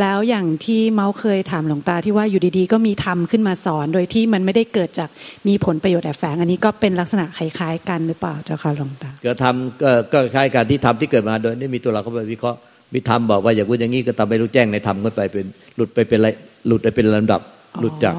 [0.00, 5.08] แล้วอย่างที่เมาเคยถามหลวงตาที่ว่าอยู่ดีๆ ก็มีทำขึ้นมาสอน โดยที่มันไม่ได้เกิดจาก
[5.48, 12.58] มีผลประโยชน์แอบแฝง อันนี้ก็เป็นลักษณะคล้ายๆ กันหรือเปล่าเจ้าค่ะหลวงตาก็ทำก็ก็คล้ายการที่ทำที่เกิดมาโดยไม่มีตัวเราเข้าไปวิเคราะห์
[12.94, 16.28] มีธรรมบอกว่าอย่างกูอย่างนี้ก็ทำไม่รู้แจ้งในธรรมก็ไปเป็นหลุดไปเป็นอะไร
[16.66, 17.40] หลุดไปเป็นลำดับ
[17.80, 18.14] หลุดจาก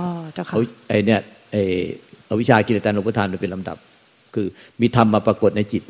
[0.48, 1.20] เขาไอเนี่ย
[1.52, 1.58] ไอ
[2.32, 3.78] อวิชากิเลสตันอุปทานเป็นลำดับ
[4.36, 4.48] คือ
[4.82, 5.84] มีธรรมมาปรากฏในจิต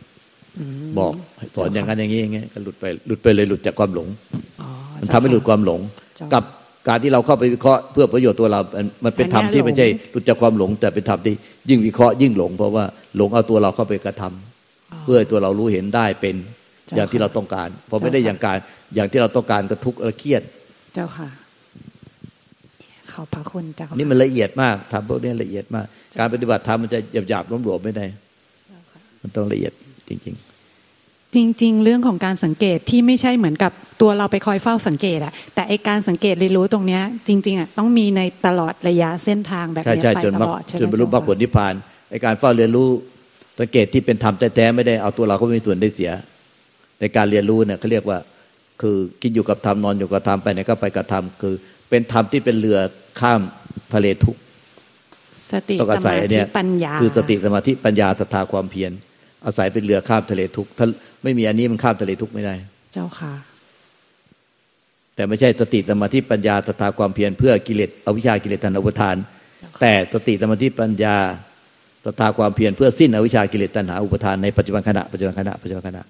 [0.99, 1.13] บอก
[1.56, 4.08] สอนอย่างนั้นอย่างนี้อย่างเงี้ยก็หลุดไปหลุดไปเลยหลุดจากความหลง
[4.99, 5.80] มันทำให้หลุดความหลง
[6.34, 6.43] กับ
[6.88, 8.60] การที่เราเข้าไปวิเคราะห์เพื่อประโยชน์ตัวเรา
[9.06, 11.34] มันเป็นธรรมที่ไม่ใช่หลุดจากความหลง แต่เป็นธรรมที่
[11.69, 12.86] ยิ่งวิเคราะห์ยิ่งหลง เพราะว่า
[13.17, 16.36] หลงเอาตัวเราเข้าไปกระทำเพื่อตัวเรารู้เห็นได้เป็น
[16.95, 18.58] อย่างที่เราต้องการพอไม่ได้อย่างการ
[18.95, 20.41] อย่างที่เราต้องการก็ทุกข์และเครียด
[20.93, 21.27] เจ้าค่ะ
[23.13, 25.86] ขอบพระคุณเจ้านี่มันละเอียดมากทำพวกนี้ละเอียดมาก
[26.19, 28.06] การปฏิบัติธรรมมันจะหยาบหยาบล้มหลวมไม่ได้
[29.21, 29.74] มันต้องละเอียด
[30.10, 33.71] จริง ๆ จริง ๆ เรื่องของการสังเกตที่ไม่ใช่เหมือนกับ
[34.02, 41.74] ตัวเราไปคอยเฝ้าสังเกตอะแต่ไอการสังเกตเรียนรู้ตรงเนี้ย จริง ๆอะต้องมีในตลอดระยะเส้นทางแบบนี้ไปตลอดใช่ไหมจนบรรลุมรรคผลนิพพาน
[42.10, 42.88] ไอการเฝ้าเรียนรู้
[43.60, 46.12] สังเกตที่เป็นธรรมแท้ๆไม่ได้เอาตัวเราเขาไม่มีส่วนได้เสีย
[47.00, 48.17] ในการเรียนรู้เนี่ยเขาเรียกว่า
[48.82, 51.54] คือกินอยู่กับธรรมนอนอยู่กับธรรมไปไหนก็ไปกับธรรมคือ
[51.89, 52.80] เป็นธรรมที่เป็นเรือ
[53.19, 53.41] ข้าม
[53.93, 54.36] ทะเลทุก
[55.52, 58.91] สติต้องอาศัยเนี่ยปัญญา คือสติสมาธิปัญญาศรัทธาความเพียร
[59.45, 60.88] อาศัยเป็นเรือข้ามทะเลทุกถ้า
[61.24, 62.54] ไม่มีอันนี้มันข้ามทะเลทุกไม่ได้
[62.93, 63.34] เจ้าค่ะ
[65.15, 69.15] แต่ไม่ใช่สติสมาธิปัญญาศรัทธาความเพียรเพื่อกิเลสอวิชากิเลสตันอุปทาน
[69.82, 71.15] แต่สติสมาธิปัญญา
[72.06, 76.04] ศรัทธาความเพียรเพื่อสิ้นอวิชากิเลสตัณหาอุปทานในปัจจุบันขณะปัจจุบันขณะปัจจุบันขณะ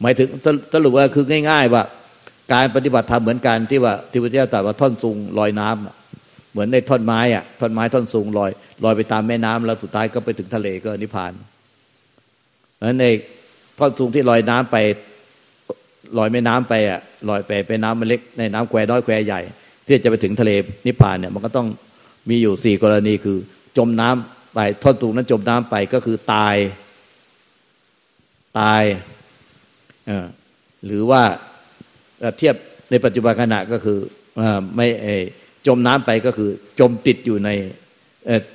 [0.00, 0.28] หมายถึง
[0.72, 1.82] สรุปว่าคือง่าย ๆ ว่า
[2.52, 8.50] การปฏิบัติธรรมเหมือนกันที่ว่าที่พระเจ้าตรัสว่าท่อนสูงลอยน้ำเหมือนในท่อนไม้อะท่อนไม้ท่อนสูงลอย
[8.84, 11.32] ลอยไปตามแม่น้ำแล้วสุดท้ายก็ไปถึงทะเลก็นิพพาน
[12.86, 13.06] นั้นใน
[13.78, 14.76] ท่อนสูงที่ลอยน้ำไป
[16.18, 19.40] ลอยแม่น้ำไปอะลอยไปไปน้ำมันเล็กในน้ำแควน้อยแควใหญ่
[19.86, 20.50] ที่จะไปถึงทะเล
[20.86, 21.68] นิพพานเนี่ยมันก็ต้อง
[22.28, 23.38] มีอยู่สี่กรณีคือ
[23.76, 26.56] จมน้ำไปท่อนสูงนั้นจมน้ำไปก็คือตาย
[28.60, 28.82] ตาย
[30.86, 31.22] หรือว่า
[32.38, 32.54] เทียบ
[32.90, 33.98] ในปัจจุบันขณะก็คือ
[34.76, 34.86] ไม่
[35.66, 37.50] จมน้ำไปก็คือจมติดอยู่ใน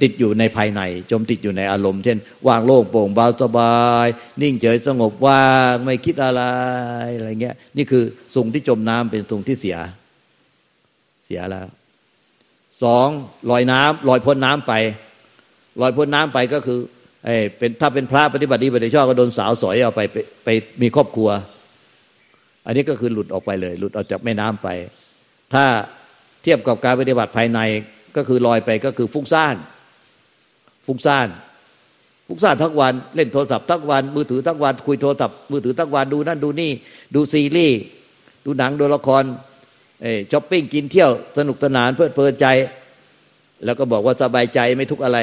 [0.01, 3.75] ติดอยู่ในภายใน จมติดอยู่ในอารมณ์ เช่นวางโล่งโปร่งเบาสบา
[4.05, 4.07] ย
[4.41, 6.43] นิ่งเฉยสงบว่างไม่คิดอะไร
[7.17, 8.03] อะไรเงี้ย นี่คือ
[8.35, 9.77] สุงที่จมน้ำเป็นสุงที่เสีย
[11.25, 11.67] เสียแล้ว
[12.83, 13.07] สอง
[13.49, 14.73] ลอยน้ำลอยพ้นน้ำไป
[15.81, 16.79] ลอยพ้นน้ำไปก็คือ
[17.25, 20.49] ไอ้เป็นถ้าเป็นพระปฏิบัติดีปฏิชอบก็โดนสาวสอยเอาไปไปไป
[20.81, 21.29] มีครอบครัว
[22.67, 24.67] อันนี้ก็คือหลุดออกไปเลย หลุดออกจากแม่น้ำไป
[25.53, 25.65] ถ้า
[26.43, 27.59] เทียบกับการปฏิบัติภายใน
[28.15, 29.55] ก็คือลอยไปก็คือฟุ้งซ่าน
[30.85, 31.27] ฟุ้งซ่าน
[32.27, 36.71] ฟุ้งซ่านทั้งวันเล่นโทรศัพท์ทั้งวัน มือถือทั้งวัน คุยโทรศัพท์มือถือทั้งวันดูนั่นดูนี่
[37.15, 37.79] ดูซีรีส์
[38.45, 39.23] ดูหนังดูละคร
[40.01, 42.47] เอช้อปปิ้งกินเที่ยวสนุกสนานเพลิดเพลินใจ
[43.65, 45.19] แล้วก็บอกว่าสบายใจไม่ทุกอะไร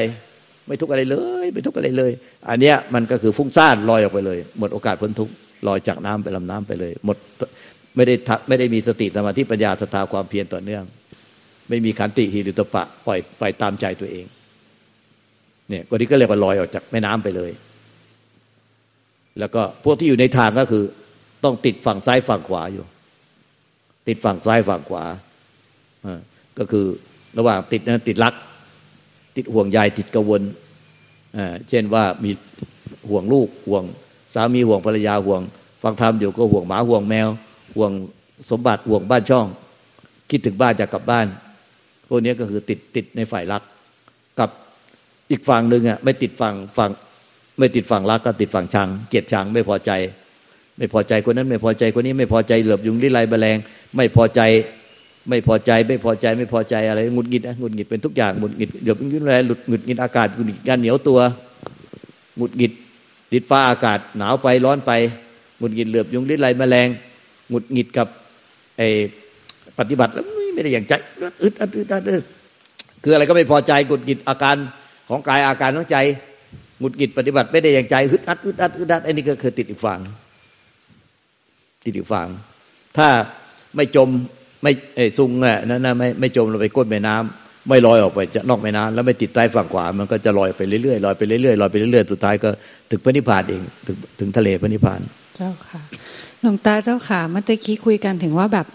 [0.67, 2.13] ไม่ทุกอะไรเลย ไม่ทุกอะไรเลย
[2.49, 5.31] อันเนี้ยมันก็คือฟุ้งซ่านลอยออกไปเลย หมดโอกาสพ้นทุก
[5.67, 7.17] ลอยจากน้ำไปลำน้ำไปเลย หมด
[7.97, 8.15] ไม่ได้
[8.49, 10.85] ไม่ได้มีสติสมาธิปัญญาสตาความเพียรต่อเนื่อง
[11.69, 14.27] ไม่มีขันติหิริตปะปล่อยปล่อยตามใจตัวเอง
[15.69, 17.51] เนี่ยคนนี้ก็เรียกว่าลอยออกจากแม่น้ำไปเลย
[19.39, 20.85] แล้วก็พวกที่อยู่ในทางก็คือ
[21.45, 22.85] ต้องติดฝั่งซ้ายฝั่งขวาอยู่
[24.09, 25.05] ติดฝั่งซ้ายฝั่งขวา
[26.59, 26.87] ก็คือ
[27.39, 28.35] ระหว่างติดนะติดรัก
[29.37, 30.43] ติดห่วงใยติดกังวน
[31.69, 32.31] เช่นว่ามี
[33.09, 33.85] ห่วงลูกห่วง
[34.35, 35.41] สามีห่วงภรรยาห่วง
[35.83, 37.29] ฟังธรรมอยู่ก็ห่วงหมาห่วงแมว
[37.77, 37.91] ห่วง
[38.51, 39.47] สมบัติห่วงบ้านช่อง
[40.31, 41.27] คิดถึงบ้านจะกลับบ้าน
[42.09, 43.63] พวกนี้ก็คือติดติดในฝ่ายรัก
[44.39, 44.51] กับ
[45.31, 46.91] อีกฝั่งหนึ่งอะไม่ติดฝั่งฝั่ง
[47.59, 49.91] ไม่ติดฝั่งรักก็ติดฝั่งชัง เกลียดชังไม่พอใจ
[50.79, 53.59] ไม่พอใจคนนั้น ไม่พอใจคนนี้ไม่พอใจเหลือบยุงลิไลแมลง
[53.97, 54.41] ไม่พอใจ
[55.29, 61.19] ไม่พอใจไม่พอใจไม่พอใจอะไรงุดหงิดนะงุดหงิดเป็นทุกอย่างงุดหงิดเหลือบยุงลิไลหลุดหงุดหงิดอากาศงุดหงิดการเหนียวตัว
[62.41, 62.73] งุดหงิด
[63.33, 64.93] ดิดฟ้าอากาศหนาวไปร้อนไป
[65.61, 66.89] งุดหงิดเหลือบยุงลิ้นไลแมลง
[67.49, 68.09] หงุดหงิดกับ
[68.77, 68.83] ไอ
[69.79, 70.93] ปฏิบัติแล้วไม่ได้อย่างใจ
[71.43, 72.03] อึดอัดอึดอัด
[73.03, 74.57] คืออะไรก็ไม่พอใจงุดหงิดอาการ
[75.09, 75.97] ของกายอาการของใจ
[76.81, 80.01] หงุดหงิดปฏิบัติไม่ได้อย่างใจฮึดอัดฮึดอัดฮึดอัดไอ้นี่ก็คือติดอีกฝั่ง
[81.85, 82.27] ติดอีกฝั่ง
[82.97, 83.09] ถ้า
[83.77, 84.09] ไม่จม
[84.63, 92.49] ไม่ไอ้ซุงน่ะนั่นนะไม่ไม่จมลงไปก้นแม่น้ำ ไม่ลอยออกไปจะนอกแม่น้ำแล้วไม่ติดใต้ฝั่งขวา มันก็จะลอยไปเรื่อยๆลอยไปเรื่อยๆลอยไปเรื่อยๆสุดท้ายก็
[92.91, 95.01] ถึงพระนิพพานเองถึงถึงทะเลพระนิพพาน
[95.37, 95.81] เจ้าค่ะ
[96.43, 98.67] หลวงตาเจ้าค่ะเมื่อกี้คุยกันถึงว่าแบบ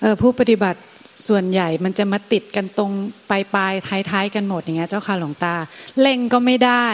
[0.00, 0.80] เออผู้ปฏิบัติ
[1.28, 2.90] ส่วนใหญ่มันจะมาติดกันตรง
[3.30, 5.54] ปลายปลายท้ายท้ายกันหมดอย่างเงี้ยเจ้าค่ะหลวงตา
[6.00, 6.86] เล่งก็ไม่ได้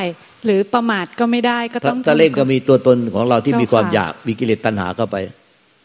[0.45, 5.17] หรือประมาทก็ไม่ได้ก็ต้องถ้าเล่งก็มีตัวตนของเราที่มีความอยากมีกิเลสตัณหาเข้าไป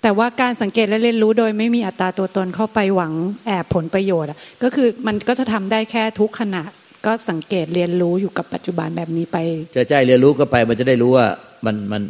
[0.01, 3.13] แต่ว่าการสังเกตและเรียนรู้โดยไม่มีอัตตาตัวตนเข้าไปหวัง
[3.47, 4.29] แอบผลประโยชน์
[4.63, 6.63] ก็คือมันก็จะทำได้แค่ทุกขณะ
[7.05, 9.37] ก็สังเกตเรียนรู้อยู่กับปัจจุบันแบบนี้ไป
[9.75, 11.27] จะใช่เรียนรู้ก็ไป มันจะได้รู้ว่า
[11.65, 12.01] มันมัน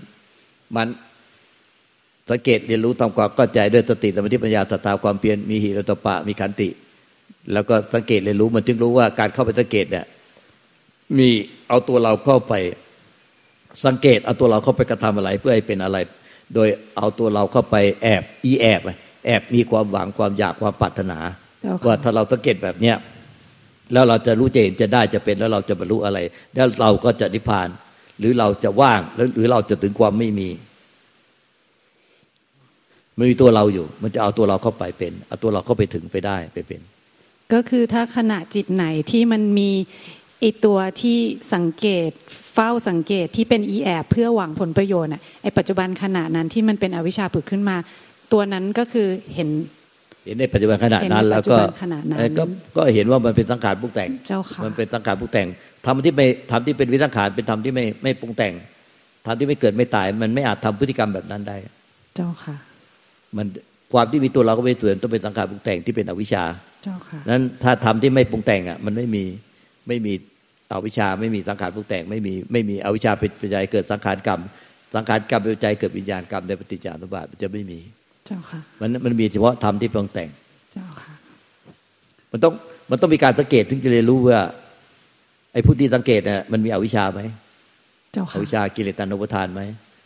[0.75, 0.88] มัน
[2.30, 6.69] สังเกตเรียนรู้ทำความเข้าใจด้วยสติสมาธิปัญญาตตาความเพียรมีหิริตปะมีขันติ
[7.54, 10.06] แล้วก็สังเกตเรียนรู้มันจึงรู้ว่าการเข้าไปสังเกตเนี่ย
[11.17, 11.30] มี
[11.69, 12.54] เอาตัวเราเข้าไป
[13.86, 15.97] สังเกตเอาตัวเราเข้าไปกระทำอะไรเพื่อให้เป็นอะไร
[16.55, 18.81] โดยเอาตัวเราเข้าไปแอบอีแอบ
[19.25, 21.19] แอบมีความหวังความอยากความปรารถนา
[21.85, 22.95] ว่าถ้าเราสังเกตแบบเนี้ย
[23.93, 26.19] แล้วเราจะรู้จะเห็นจะได้จะเป็นแล้วเราจะบรรลุอะไร
[26.55, 27.69] แล้วเราก็จะนิพพาน
[28.19, 29.01] หรือเราจะว่าง
[29.35, 30.49] หรือเราจะถึงความไม่มี
[33.17, 36.81] มันมีตัวเราอยู่ มันจะเอาตัวเราเข้าไปเป็นเอาตัวเราเข้าไปถึงไปได้ไปเป็น
[37.53, 39.69] ก็คือถ้าขณะจิตไหนที่มันมี
[40.41, 41.17] ไอตัวที่
[41.54, 42.10] สังเกต
[42.54, 47.77] เฝ้าสังเกตที่เป็นอีแอบเพื่อหวังผลประโยชน์อะไอปัจจุบันขณะนั้นที่มันเป็นอวิชชาผุดขึ้นมา
[48.34, 49.49] ตัวนั้นก็คือเห็น
[50.25, 51.58] เห็นในปัจจุบันขณะนั้น แล้วก็
[52.39, 52.43] ก็
[52.77, 54.10] ก็เห็นว่ามันเป็นสังขารปรุงแต่ง
[54.65, 55.47] มันเป็นสังขารปรุงแต่ง
[55.86, 58.54] ทำที่ไม่ทำที่เป็นวิสังขารเป็นธรรมที่ไม่ไม่ปรุงแต่ง
[59.25, 61.58] ทำที่ไม่เกิดไม่ตาย มันไม่อาจทำพฤติกรรมแบบนั้นได้
[62.15, 62.56] เจ้าค่ะ
[63.38, 63.47] มัน
[63.93, 66.43] ความที่มีตัวเราก็เป็นส่วนต้องเป็นสังขารปรุงแต่งที่เป็นอวิชชา
[66.84, 69.23] เจ้าค่ะนั้นถ้าทำที่ไม่ปรุงแต่งอะ มันไม่มี
[69.88, 70.13] ไม่มี
[70.73, 74.39] อวิชชาไม่มีสังขารปรุงแต่งไม่มีไม่มีอวิชชาเป็นปัจจัยเกิดสังขารกรรม
[74.95, 77.79] สังขารกรรมเป็นปัจจัยเกิดวิญญาณกรรมในปฏิจจานุบาทมันจะไม่มี
[78.25, 80.29] เจ้าค่ะมันมันมีเฉพาะธรรมที่ปรุงแต่ง
[80.73, 81.13] เจ้าค่ะ
[82.31, 82.53] มันต้อง
[82.91, 84.41] มันต้องมีการสังเกตถึงจะเรียนรู้ว่า
[85.53, 87.21] ไอ้ผู้ที่สังเกตเนี่ยมันมีอวิชชาไหม
[88.13, 89.62] เจ้าค่ะอวิชชากิเลสตัณหอุปทานไหม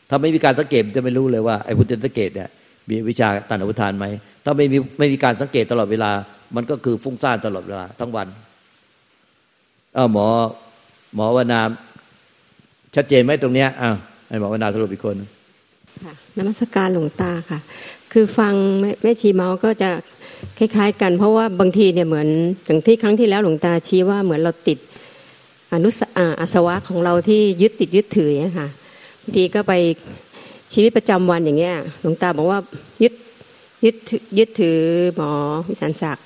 [0.10, 2.50] ถ้าไม่มีการสังเกตจะไม่รู้เลยว่าไอ้ผู้ที่สังเกตเนี่ย
[2.90, 4.06] มีวิชาตันอุทานไหม
[4.46, 6.12] ถ้าไม่มีไม่มีการสังเกตตลอดเวลา
[6.56, 8.28] มันก็คือฟุ้งซ่านตลอดเวลาทั้งวัน
[9.96, 10.28] เออหมอ
[11.16, 11.62] หมอวนา
[12.96, 13.96] ชัดเจนไหมตรงเนี้ยอ้าว
[14.28, 15.16] ให้หมอวนาสรุปอีกคน
[16.04, 17.60] ค่ะนมัสการหลวงตาค่ะ
[18.12, 18.54] คือฟัง
[19.02, 19.90] แม่ชีเมาก็จะ
[20.58, 22.28] คล้าย ๆ กันเพราะว่าบางทีเนี่ยเหมือน
[22.66, 24.78] อย่างที่ครั้งที่แล้วหลวงตาชี้ว่าเหมือนเราติด
[25.74, 28.70] อนุสอาสวะของเราที่ยึดติดยึดถือเนี่ยค่ะ
[29.22, 29.74] บางทีก็ไป
[30.74, 32.60] ชีวิตประจำวันอย่างเงี้ยหลวงตาบอกว่า
[33.04, 33.14] ยึด
[33.86, 33.96] ยึด
[34.38, 34.80] ยึดถือ
[35.16, 35.30] หมอ
[35.68, 36.26] วิสันศักดิ์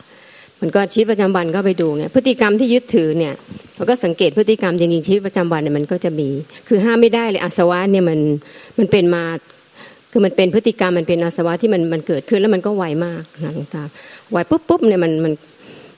[0.61, 3.33] มันก็ชีวิตประจำวันก็ไปดูเนี่ยพฤติกรรมที่ยึดถือเนี่ย
[3.75, 6.29] เราก็สังเกตพฤติกรรมจริงๆชีวิตประจำวันเนี่ยมันก็จะมี
[6.67, 8.19] คือห้ามไม่ได้เลยอาสวะเนี่ยมัน
[8.79, 9.23] มันเป็นมา
[10.11, 13.83] คือมันเป็นพฤติกรรมมันเป็นอาสวะที่มันมันเกิดขึ้นแล้วมันก็ไวมากนะหลวงตา
[14.31, 15.33] ไวปุ๊บปุ๊บเนี่ยมันมัน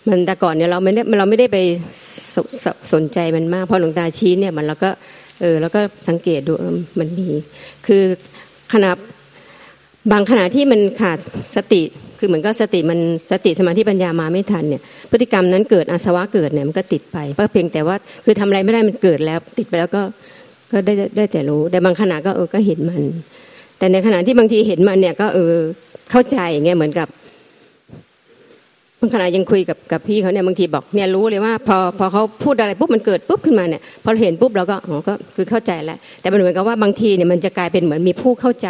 [0.09, 1.57] มันแต่ก่อนเนี่ยเราไม่ได้เราไม่ได้ไป
[2.33, 4.89] สสสนใจมันมากพอหลวงตาชี้เนี่ยมันเราก็
[5.41, 6.53] เออแล้วก็สังเกตดู
[6.99, 7.27] มันมี
[7.87, 8.03] คือ
[8.73, 8.91] ขณะ
[10.11, 11.17] บางขณะที่มันขาด
[11.55, 11.83] สติ
[12.23, 12.99] คือเหมือนก็สติมัน
[13.31, 14.81] สติสมาธิปัญญามาไม่ทันเนี่ย
[15.11, 20.01] พฤติกรรมนั้นเกิดอาสวะเกิดเนี่ยมันก็ติดไปเพราะเพียงแต่ว่าคือทำอะไรไม่ได้มันเกิดแล้ว ติดไปแล้วก็
[20.71, 23.01] ก็ได้ได้แต่รู้ แต่บางขณะก็เออก็เห็นมัน
[23.77, 25.53] แต่ในขณะที่บางทีเห็นมันเนี่ยก็เออ
[26.11, 27.07] เข้าใจอย่างเงี้ยเหมือนกับ
[28.99, 38.69] บางขณะยังคุยกับกับพี่เขาเนี่ยบางทีบอกเนี่ยรู้เลยว่า พอพอเขาพูดอะไรปุ๊บมันเกิดปุ๊บขึ้นมาเนี่ยพอเห็นปุ๊บเราก็อ๋อก็คือเข้าใจแล้วแต่มันเหมือนกับว่าบางทีเนี่ยมันจะกลายเป็นเหมือนมีผู้เข้าใจ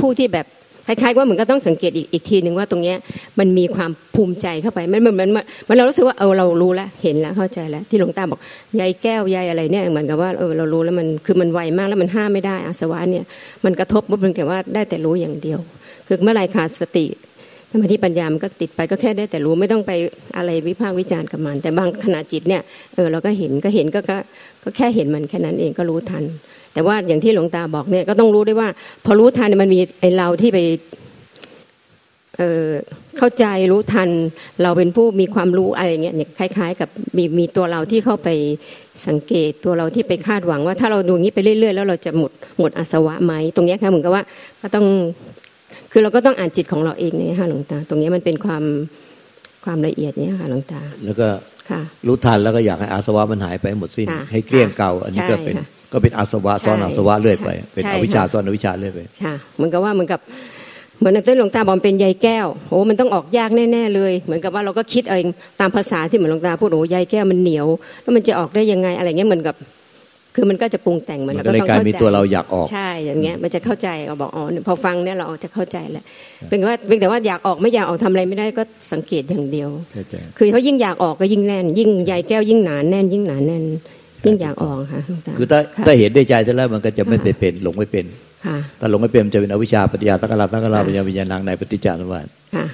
[0.00, 0.46] ผู้ที่แบบ
[0.86, 2.96] คล้ายๆว่าเหมือนก็ต้องสังเกตอีกอีกทีหนึ่งว่าตรงเนี้ย
[3.38, 5.30] มันมีความภูมิใจเข้าไปมันเหมือนมัน
[5.68, 8.40] มันเรารู้สึกว่าเออเรารู้แล้วเห็นแล้วเข้าใจแล้วที่หลวงตาบอก
[8.80, 13.24] ยายแก้วยายอะไรเนี่ยเหมือนกับว่าเออเรารู้แล้วมันคือมันไวมากแล้วมันห้ามไม่ได้อาสวะเนี่ย
[13.64, 15.58] มันกระทบปุ๊บมันแต่ว่าได้แต่รู้อย่างเดียว
[16.06, 17.06] คือเมื่อไรขาดสติ
[17.70, 19.92] สมาธิปัญญามันก็ติดไปก็แค่ได้แต่รู้ไม่ต้องไป
[20.36, 22.62] อะไรวิพากษ์วิจารณ์กับมัน แต่บางขณะจิตเนี่ย
[22.94, 24.00] เออเราก็เห็นก็เห็นก็
[24.62, 26.24] ก็แค่เห็นมันแค่นั้นเองก็รู้ทัน
[26.74, 28.68] แต่ว่าอย่างที่หลวงตาบอกเนี่ยก็ต้องรู้ด้วยว่า
[29.04, 30.58] พอรู้ทันเนี่ยมันมีไอเราที่ไป
[32.38, 32.66] เออ
[33.18, 34.08] เข้าใจรู้ทัน
[34.62, 38.28] เราเป็นผู้มีความรู้อะไรเงี้ยคล้าย ๆ กับมีมีตัวเราที่เข้าไป
[39.06, 44.24] สังเกตตัวเราที่ไปคาดหวังว่า ถ้าเราดูงี้ไปเรื่อย ๆ แล้วเราจะหมดหมดอาสวะไหมตรงนี้ค่ะเหมือนกับว่า
[44.60, 44.86] ก็ต้อง
[45.92, 48.64] คือเราก็ต้องอ่านจิตของเราเองเนี่ยค่ะหลวงตา ตรงนี้มันเป็นความ
[49.64, 51.28] ความละเอียดเนี่ยค่ะหลวงตา แล้วก็
[51.70, 60.20] ค่ะรู้ทันแล้วก็อยากให้อาสวะมันหายไปหมดสิ้นค่ะให้เกลี้ยงเก่า อันนี้ก็เป็นใช่ค่ะ ก็เป็นอาสวะซ้อนใช่อาสวะเรื่อยไป เป็นใช่อวิชชาค่ะซ้อนอวิชชาเรื่อยไปค่ะเหมือนกับว่าเหมือนกับ
[60.98, 65.26] เหมือนที่หลวงตาบอกเป็นใยแก้วโอ้มันต้องออกยากแน่ๆเลย เหมือนกับว่าเราก็คิดเอง
[65.60, 67.66] ตามภาษาที่เหมือนหลวงตาพูดโอ้ใยแก้วมันเหนียว
[68.02, 69.56] แล้วมันจะออกได้ยังไงอะไรเงี้ยเหมือนกับ
[70.36, 76.04] คือมันก็จะปรุงแต่งมัมันนก็เลยต้องกลายเข้ามีใจตัวเราอยากออกใช่อย่างเงี้ยมันจะเข้าใจเราบอกอ๋อพอฟังเนี่ยเราจะเข้าใจแหละ
[76.48, 83.64] เป็นว่าเป็นแต่ว่าอยากออกไม่อยากออกทำอะไรไม่ได้ก็สังเกตอย่างเดียวเข้าใจคือเขายิ่งอยากออกก็ยิ่งแน่น ยิ่งใยแก้วยิ่งหนาแน่นยิ่งหนาแน่น
[84.26, 88.04] ยิ่งอยากออกค่ะหลวงตาคือถ้าค่ะถ้าเห็นด้วยใจซะแล้วมันก็จะไม่ไปเป็นหลงไม่เป็น
[88.46, 92.66] ค่ะถ้าหลงไม่เป็นมันจะเป็นอวิชชาปฏิยาตักราตักราปัญญาวิญญาณังในปฏิจจานุวาสค่ะ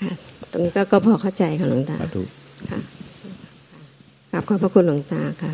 [0.00, 0.12] ค่ะ
[0.50, 2.22] ตรงนี้ก็ก็พอเข้าใจค่ะหลวงตาสาธุ
[2.70, 2.80] ค่ะ
[4.30, 5.52] กราบขอบพระคุณหลวงตาค่ะ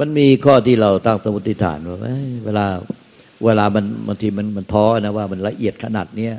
[0.00, 2.66] มันมีข้อที่เราตั้งสมมติฐานว่าเอ้ยเวลา
[3.44, 6.34] เวลามันบางทีมันมันท้อนะว่ามันละเอียดขนาดเนี้ย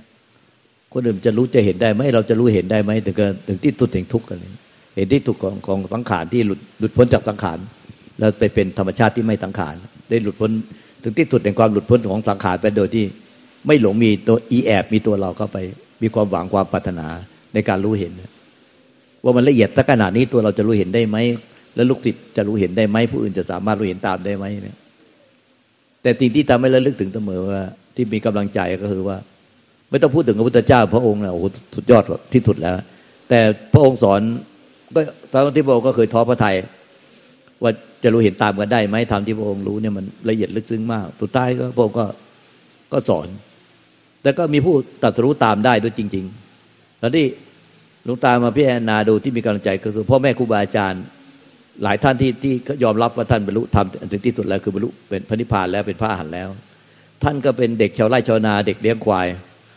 [0.93, 4.51] คนอื่นจะรู้จะเห็นได้ไหมเราจะรู้เห็นได้ไหมถึงกับถึงที่สุดแห่งทุกข์กันเลย
[4.99, 7.59] เห็นที่ทุกข์ของของสังขารที่หลุดหลุดพ้นจากสังขาร
[8.19, 9.75] แล้วไปเป็นธรรมชาติที่ไม่สังขาร
[10.09, 10.51] ได้หลุดพ้น
[11.03, 13.05] ถึงที่สุดแห่งความหลุดพ้นของสังขารไปโดยที่
[13.67, 15.57] ไม่หลงมีตัวอีแอบมีตัวเราเข้าไป
[16.01, 17.07] มีความหวังความปรารถนา
[17.53, 18.13] ในการรู้เห็น
[19.23, 21.17] ว่ามันละเอียดถ้าขนาดนี้ตัวเราจะรู้เห็นได้ไหม
[21.75, 24.77] แล้วลูกศิษย์จะรู้เห็นได้ไหมผู้อื่นจะสามารถรู้เห็นตามได้ไหมเนี่ย
[26.01, 27.61] แต่สิ่งที่ทำให้ระลึกถึงเสมอว่า
[27.95, 29.17] ที่มีกำลังใจก็คือว่า
[29.89, 32.73] ไม่ต้องพูดถึงพระพุทธเจ้า พระองค์นะโอ้โหสุดยอดที่สุดแล้ว
[33.29, 33.39] แต่
[33.73, 34.21] พระองค์สอน
[34.95, 36.55] ก็ตอนที่พระองค์ก็เคยท้อพระไทย
[37.63, 37.71] ว่า
[38.03, 42.05] จะรู้เห็นตามกันได้ไหมทำที่พระองค์รู้เนี่ยมันละเอียดลึกซึ้งมากสุดท้ายก็พระองค์ก็
[42.93, 43.27] ก็สอน
[44.21, 46.25] แต่ก็มีผู้ตรัสรู้ตามได้ด้วยจริง
[46.63, 47.25] ๆ แล้วที่
[48.05, 51.03] หลวงตามาพิจารณาดูที่มีกำลังใจก็คือพ่อแม่ครูบาอาจารย์
[51.83, 56.49] หลายท่านที่ที่ยอมรับว่าท่านบรรลุธรรมถึงที่สุดแล้วคือบรรลุเป็นพระนิพพานแล้วเป็นพระอรหันต์แล้ว
[57.23, 59.27] ท่านก็เป็นเด็กชาวไร่ชาวนาเด็กเลี้ยงควาย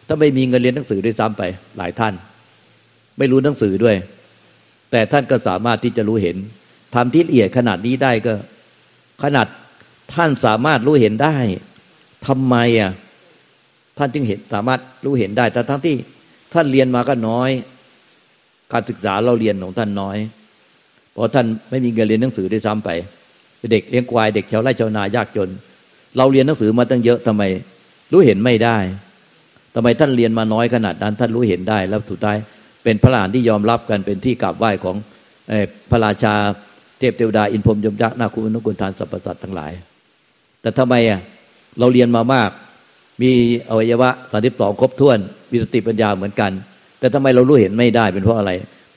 [0.09, 1.43] ถ้าไม่มีเงินเรียนหนังสือด้วยซ้ำไป
[1.79, 2.15] หลายท่าน
[3.19, 3.97] ไม่รู้หนังสือด้วย
[4.93, 6.37] แต่ท่านก็สามารถที่จะรู้เห็น
[6.95, 8.35] ทำที่ละเอียดขนาดนี้ได้ก็
[9.23, 9.47] ขนาด
[10.15, 11.37] ท่านสามารถรู้เห็นได้
[12.27, 12.93] ทำไมอะ
[13.99, 15.97] ท่านจึงเห็นสามารถรู้เห็นได้แต่ทั้งที่
[16.55, 17.51] ท่านเรียนมาก็น้อย
[18.73, 20.17] การศึกษาเราเรียนของท่านน้อย
[21.13, 22.91] เพราะท่านไม่มีเงินเรียนหนังสือได้ซ้ำไป
[23.73, 25.49] เด็กเลี้ยงควายเด็กชาวไร่ชาวนายากจน
[26.17, 27.43] เราเรียนหนังสือมาตั้งเยอะทำไม
[28.13, 28.79] รู้เห็นไม่ได้
[29.75, 32.39] ทำไมท่านเรียนมาน้อยขนาดนั้น ท่านรู้เห็นได้ แล้วสุดท้าย
[32.85, 34.97] เป็นพระหลานที่ยอมรับกันเป็นที่กราบไหว้ของ
[35.91, 36.35] พระราชา
[36.99, 39.73] เทพเทวดาอินพรมยมยักษ์นาคุณนุกุลทานสรรพสัตว์ทั้งหลาย
[40.63, 41.21] แต่ทำไมอะ
[41.79, 42.51] เราเรียนมามาก
[43.23, 43.31] มี
[43.71, 45.19] อวัยวะสามสิบสองครบถ้วน
[45.51, 46.53] มีสติปัญญาเหมือนกัน
[46.99, 48.51] แต่ทำไมเรารู้เห็นไม่ได้เป็นเพราะอะไร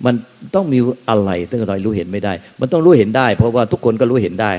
[0.06, 0.16] มัน
[0.56, 4.52] ต้องมีอะไรตั้งแต่รู้เห็นไม่ได้ มันต้องรู้เห็นได้ เพราะว่าทุกคนก็รู้เห็นได้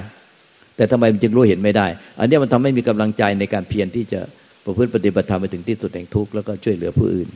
[0.77, 1.87] แต่ทำไมมันจึงรู้เห็นไม่ได้
[2.19, 4.21] อันนี้มันทำให้มีกำลังใจในการเพียรที่จะ
[4.65, 7.29] ประพฤติปฏิบัติธรรมไปถึงที่สุดแห่งทุกข์แล้วก็ช่วยเหลือผู้อื่น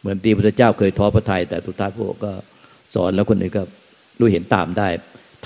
[0.00, 2.32] เหมือนที่พระเจ้าเคยท้อพระทัยแต่สุดท้าพระองค์ก็
[2.94, 3.62] สอนแล้วคนอื่นก็
[4.18, 4.88] รู้เห็นตามได้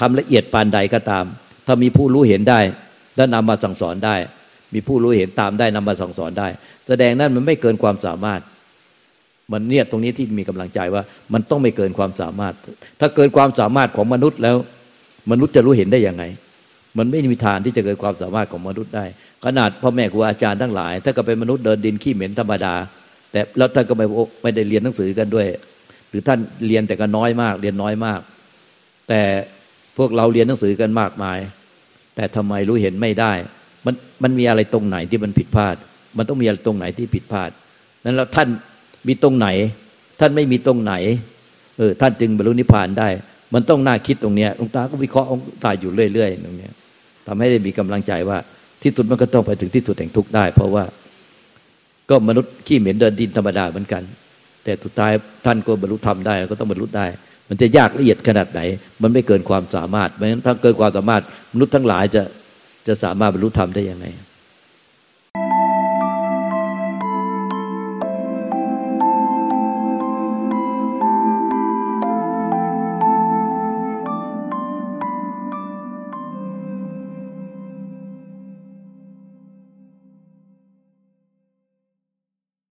[0.01, 1.25] ทำละเอียดปานใดก็ตาม
[1.67, 2.61] ถ้ามีผู้รู้เห็นได้
[3.17, 4.17] แล้วนำมาสั่งสอนได้
[4.75, 6.49] มีผู้รู้เห็นตามได้นำมาสั่งสอนได้
[6.89, 8.41] แสดงนั้นมันไม่เกินความสามารถ
[9.53, 12.55] มันเนี่ยตรงนี้ที่มีกำลังใจว่า มันต้องไม่เกินความสามารถ
[13.01, 14.57] ถ้าเกินความสามารถของมนุษย์แล้ว
[15.31, 16.25] มนุษย์จะรู้เห็นได้ยังไง
[16.99, 19.05] มันไม่มีทางที่จะเกิดความสามารถของมนุษย์ได้
[19.45, 22.75] ขนาดพ่อแม่ครูอาจารย์ทั้งหลาย ถ้าก็เป็นมนุษย์เดินดินขี้เหม็นธรรมดา
[23.35, 24.07] แต่แล้วท่านก็ไม่
[24.43, 25.47] ไม่ได้เรียนหนังสือกันด้วย
[26.09, 28.21] หรือท่านเรียนแต่ก็น้อยมาก เรียนน้อยมาก
[29.09, 29.23] แต่
[29.99, 31.39] พวกเราเรียนหนังสือกันมากมาย
[32.17, 33.33] แต่ทำไมรู้เห็นไม่ได้
[33.87, 35.77] มันมันมีอะไรตรงไหนที่มันผิดพลาด
[36.19, 37.51] มันต้องมีอะไรตรงไหนที่ผิดพลาด
[38.05, 38.49] นั้นแล้วท่าน
[39.09, 39.49] มีตรงไหน
[40.21, 40.95] ท่านไม่มีตรงไหน
[41.79, 43.09] เออท่านจึงบรรลุนิพพานได้
[43.55, 46.73] มันต้องน่าคิดตรงเนี้ยหลวงตาก็วิเคราะห์หลวงตาอยู่เรื่อยๆตรงเนี้ย
[47.27, 48.39] ทำให้ได้มีกำลังใจว่า
[48.83, 50.85] ที่สุดมันก็ต้องไปถึงที่สุดแห่งทุกข์ได้ เพราะว่า
[52.11, 54.03] ก็มนุษย์ขี้เหม็นเดินดินธรรมดาเหมือนกัน
[54.65, 55.13] แต่สุดท้าย
[55.47, 57.07] ท่านก็บรรลุธรรมได้ก็ต้องบรรลุได้
[57.49, 58.61] มันจะยากละเอียดขนาดไหน
[59.03, 61.23] มันไม่เกินความสามารถเพราะฉะนั้นถ้าเกินความสามารถ
[61.55, 62.23] มนุษย์ทั้งหลายจะ
[62.87, 64.07] จะสามารถบรรลุธรรมได้ยังไง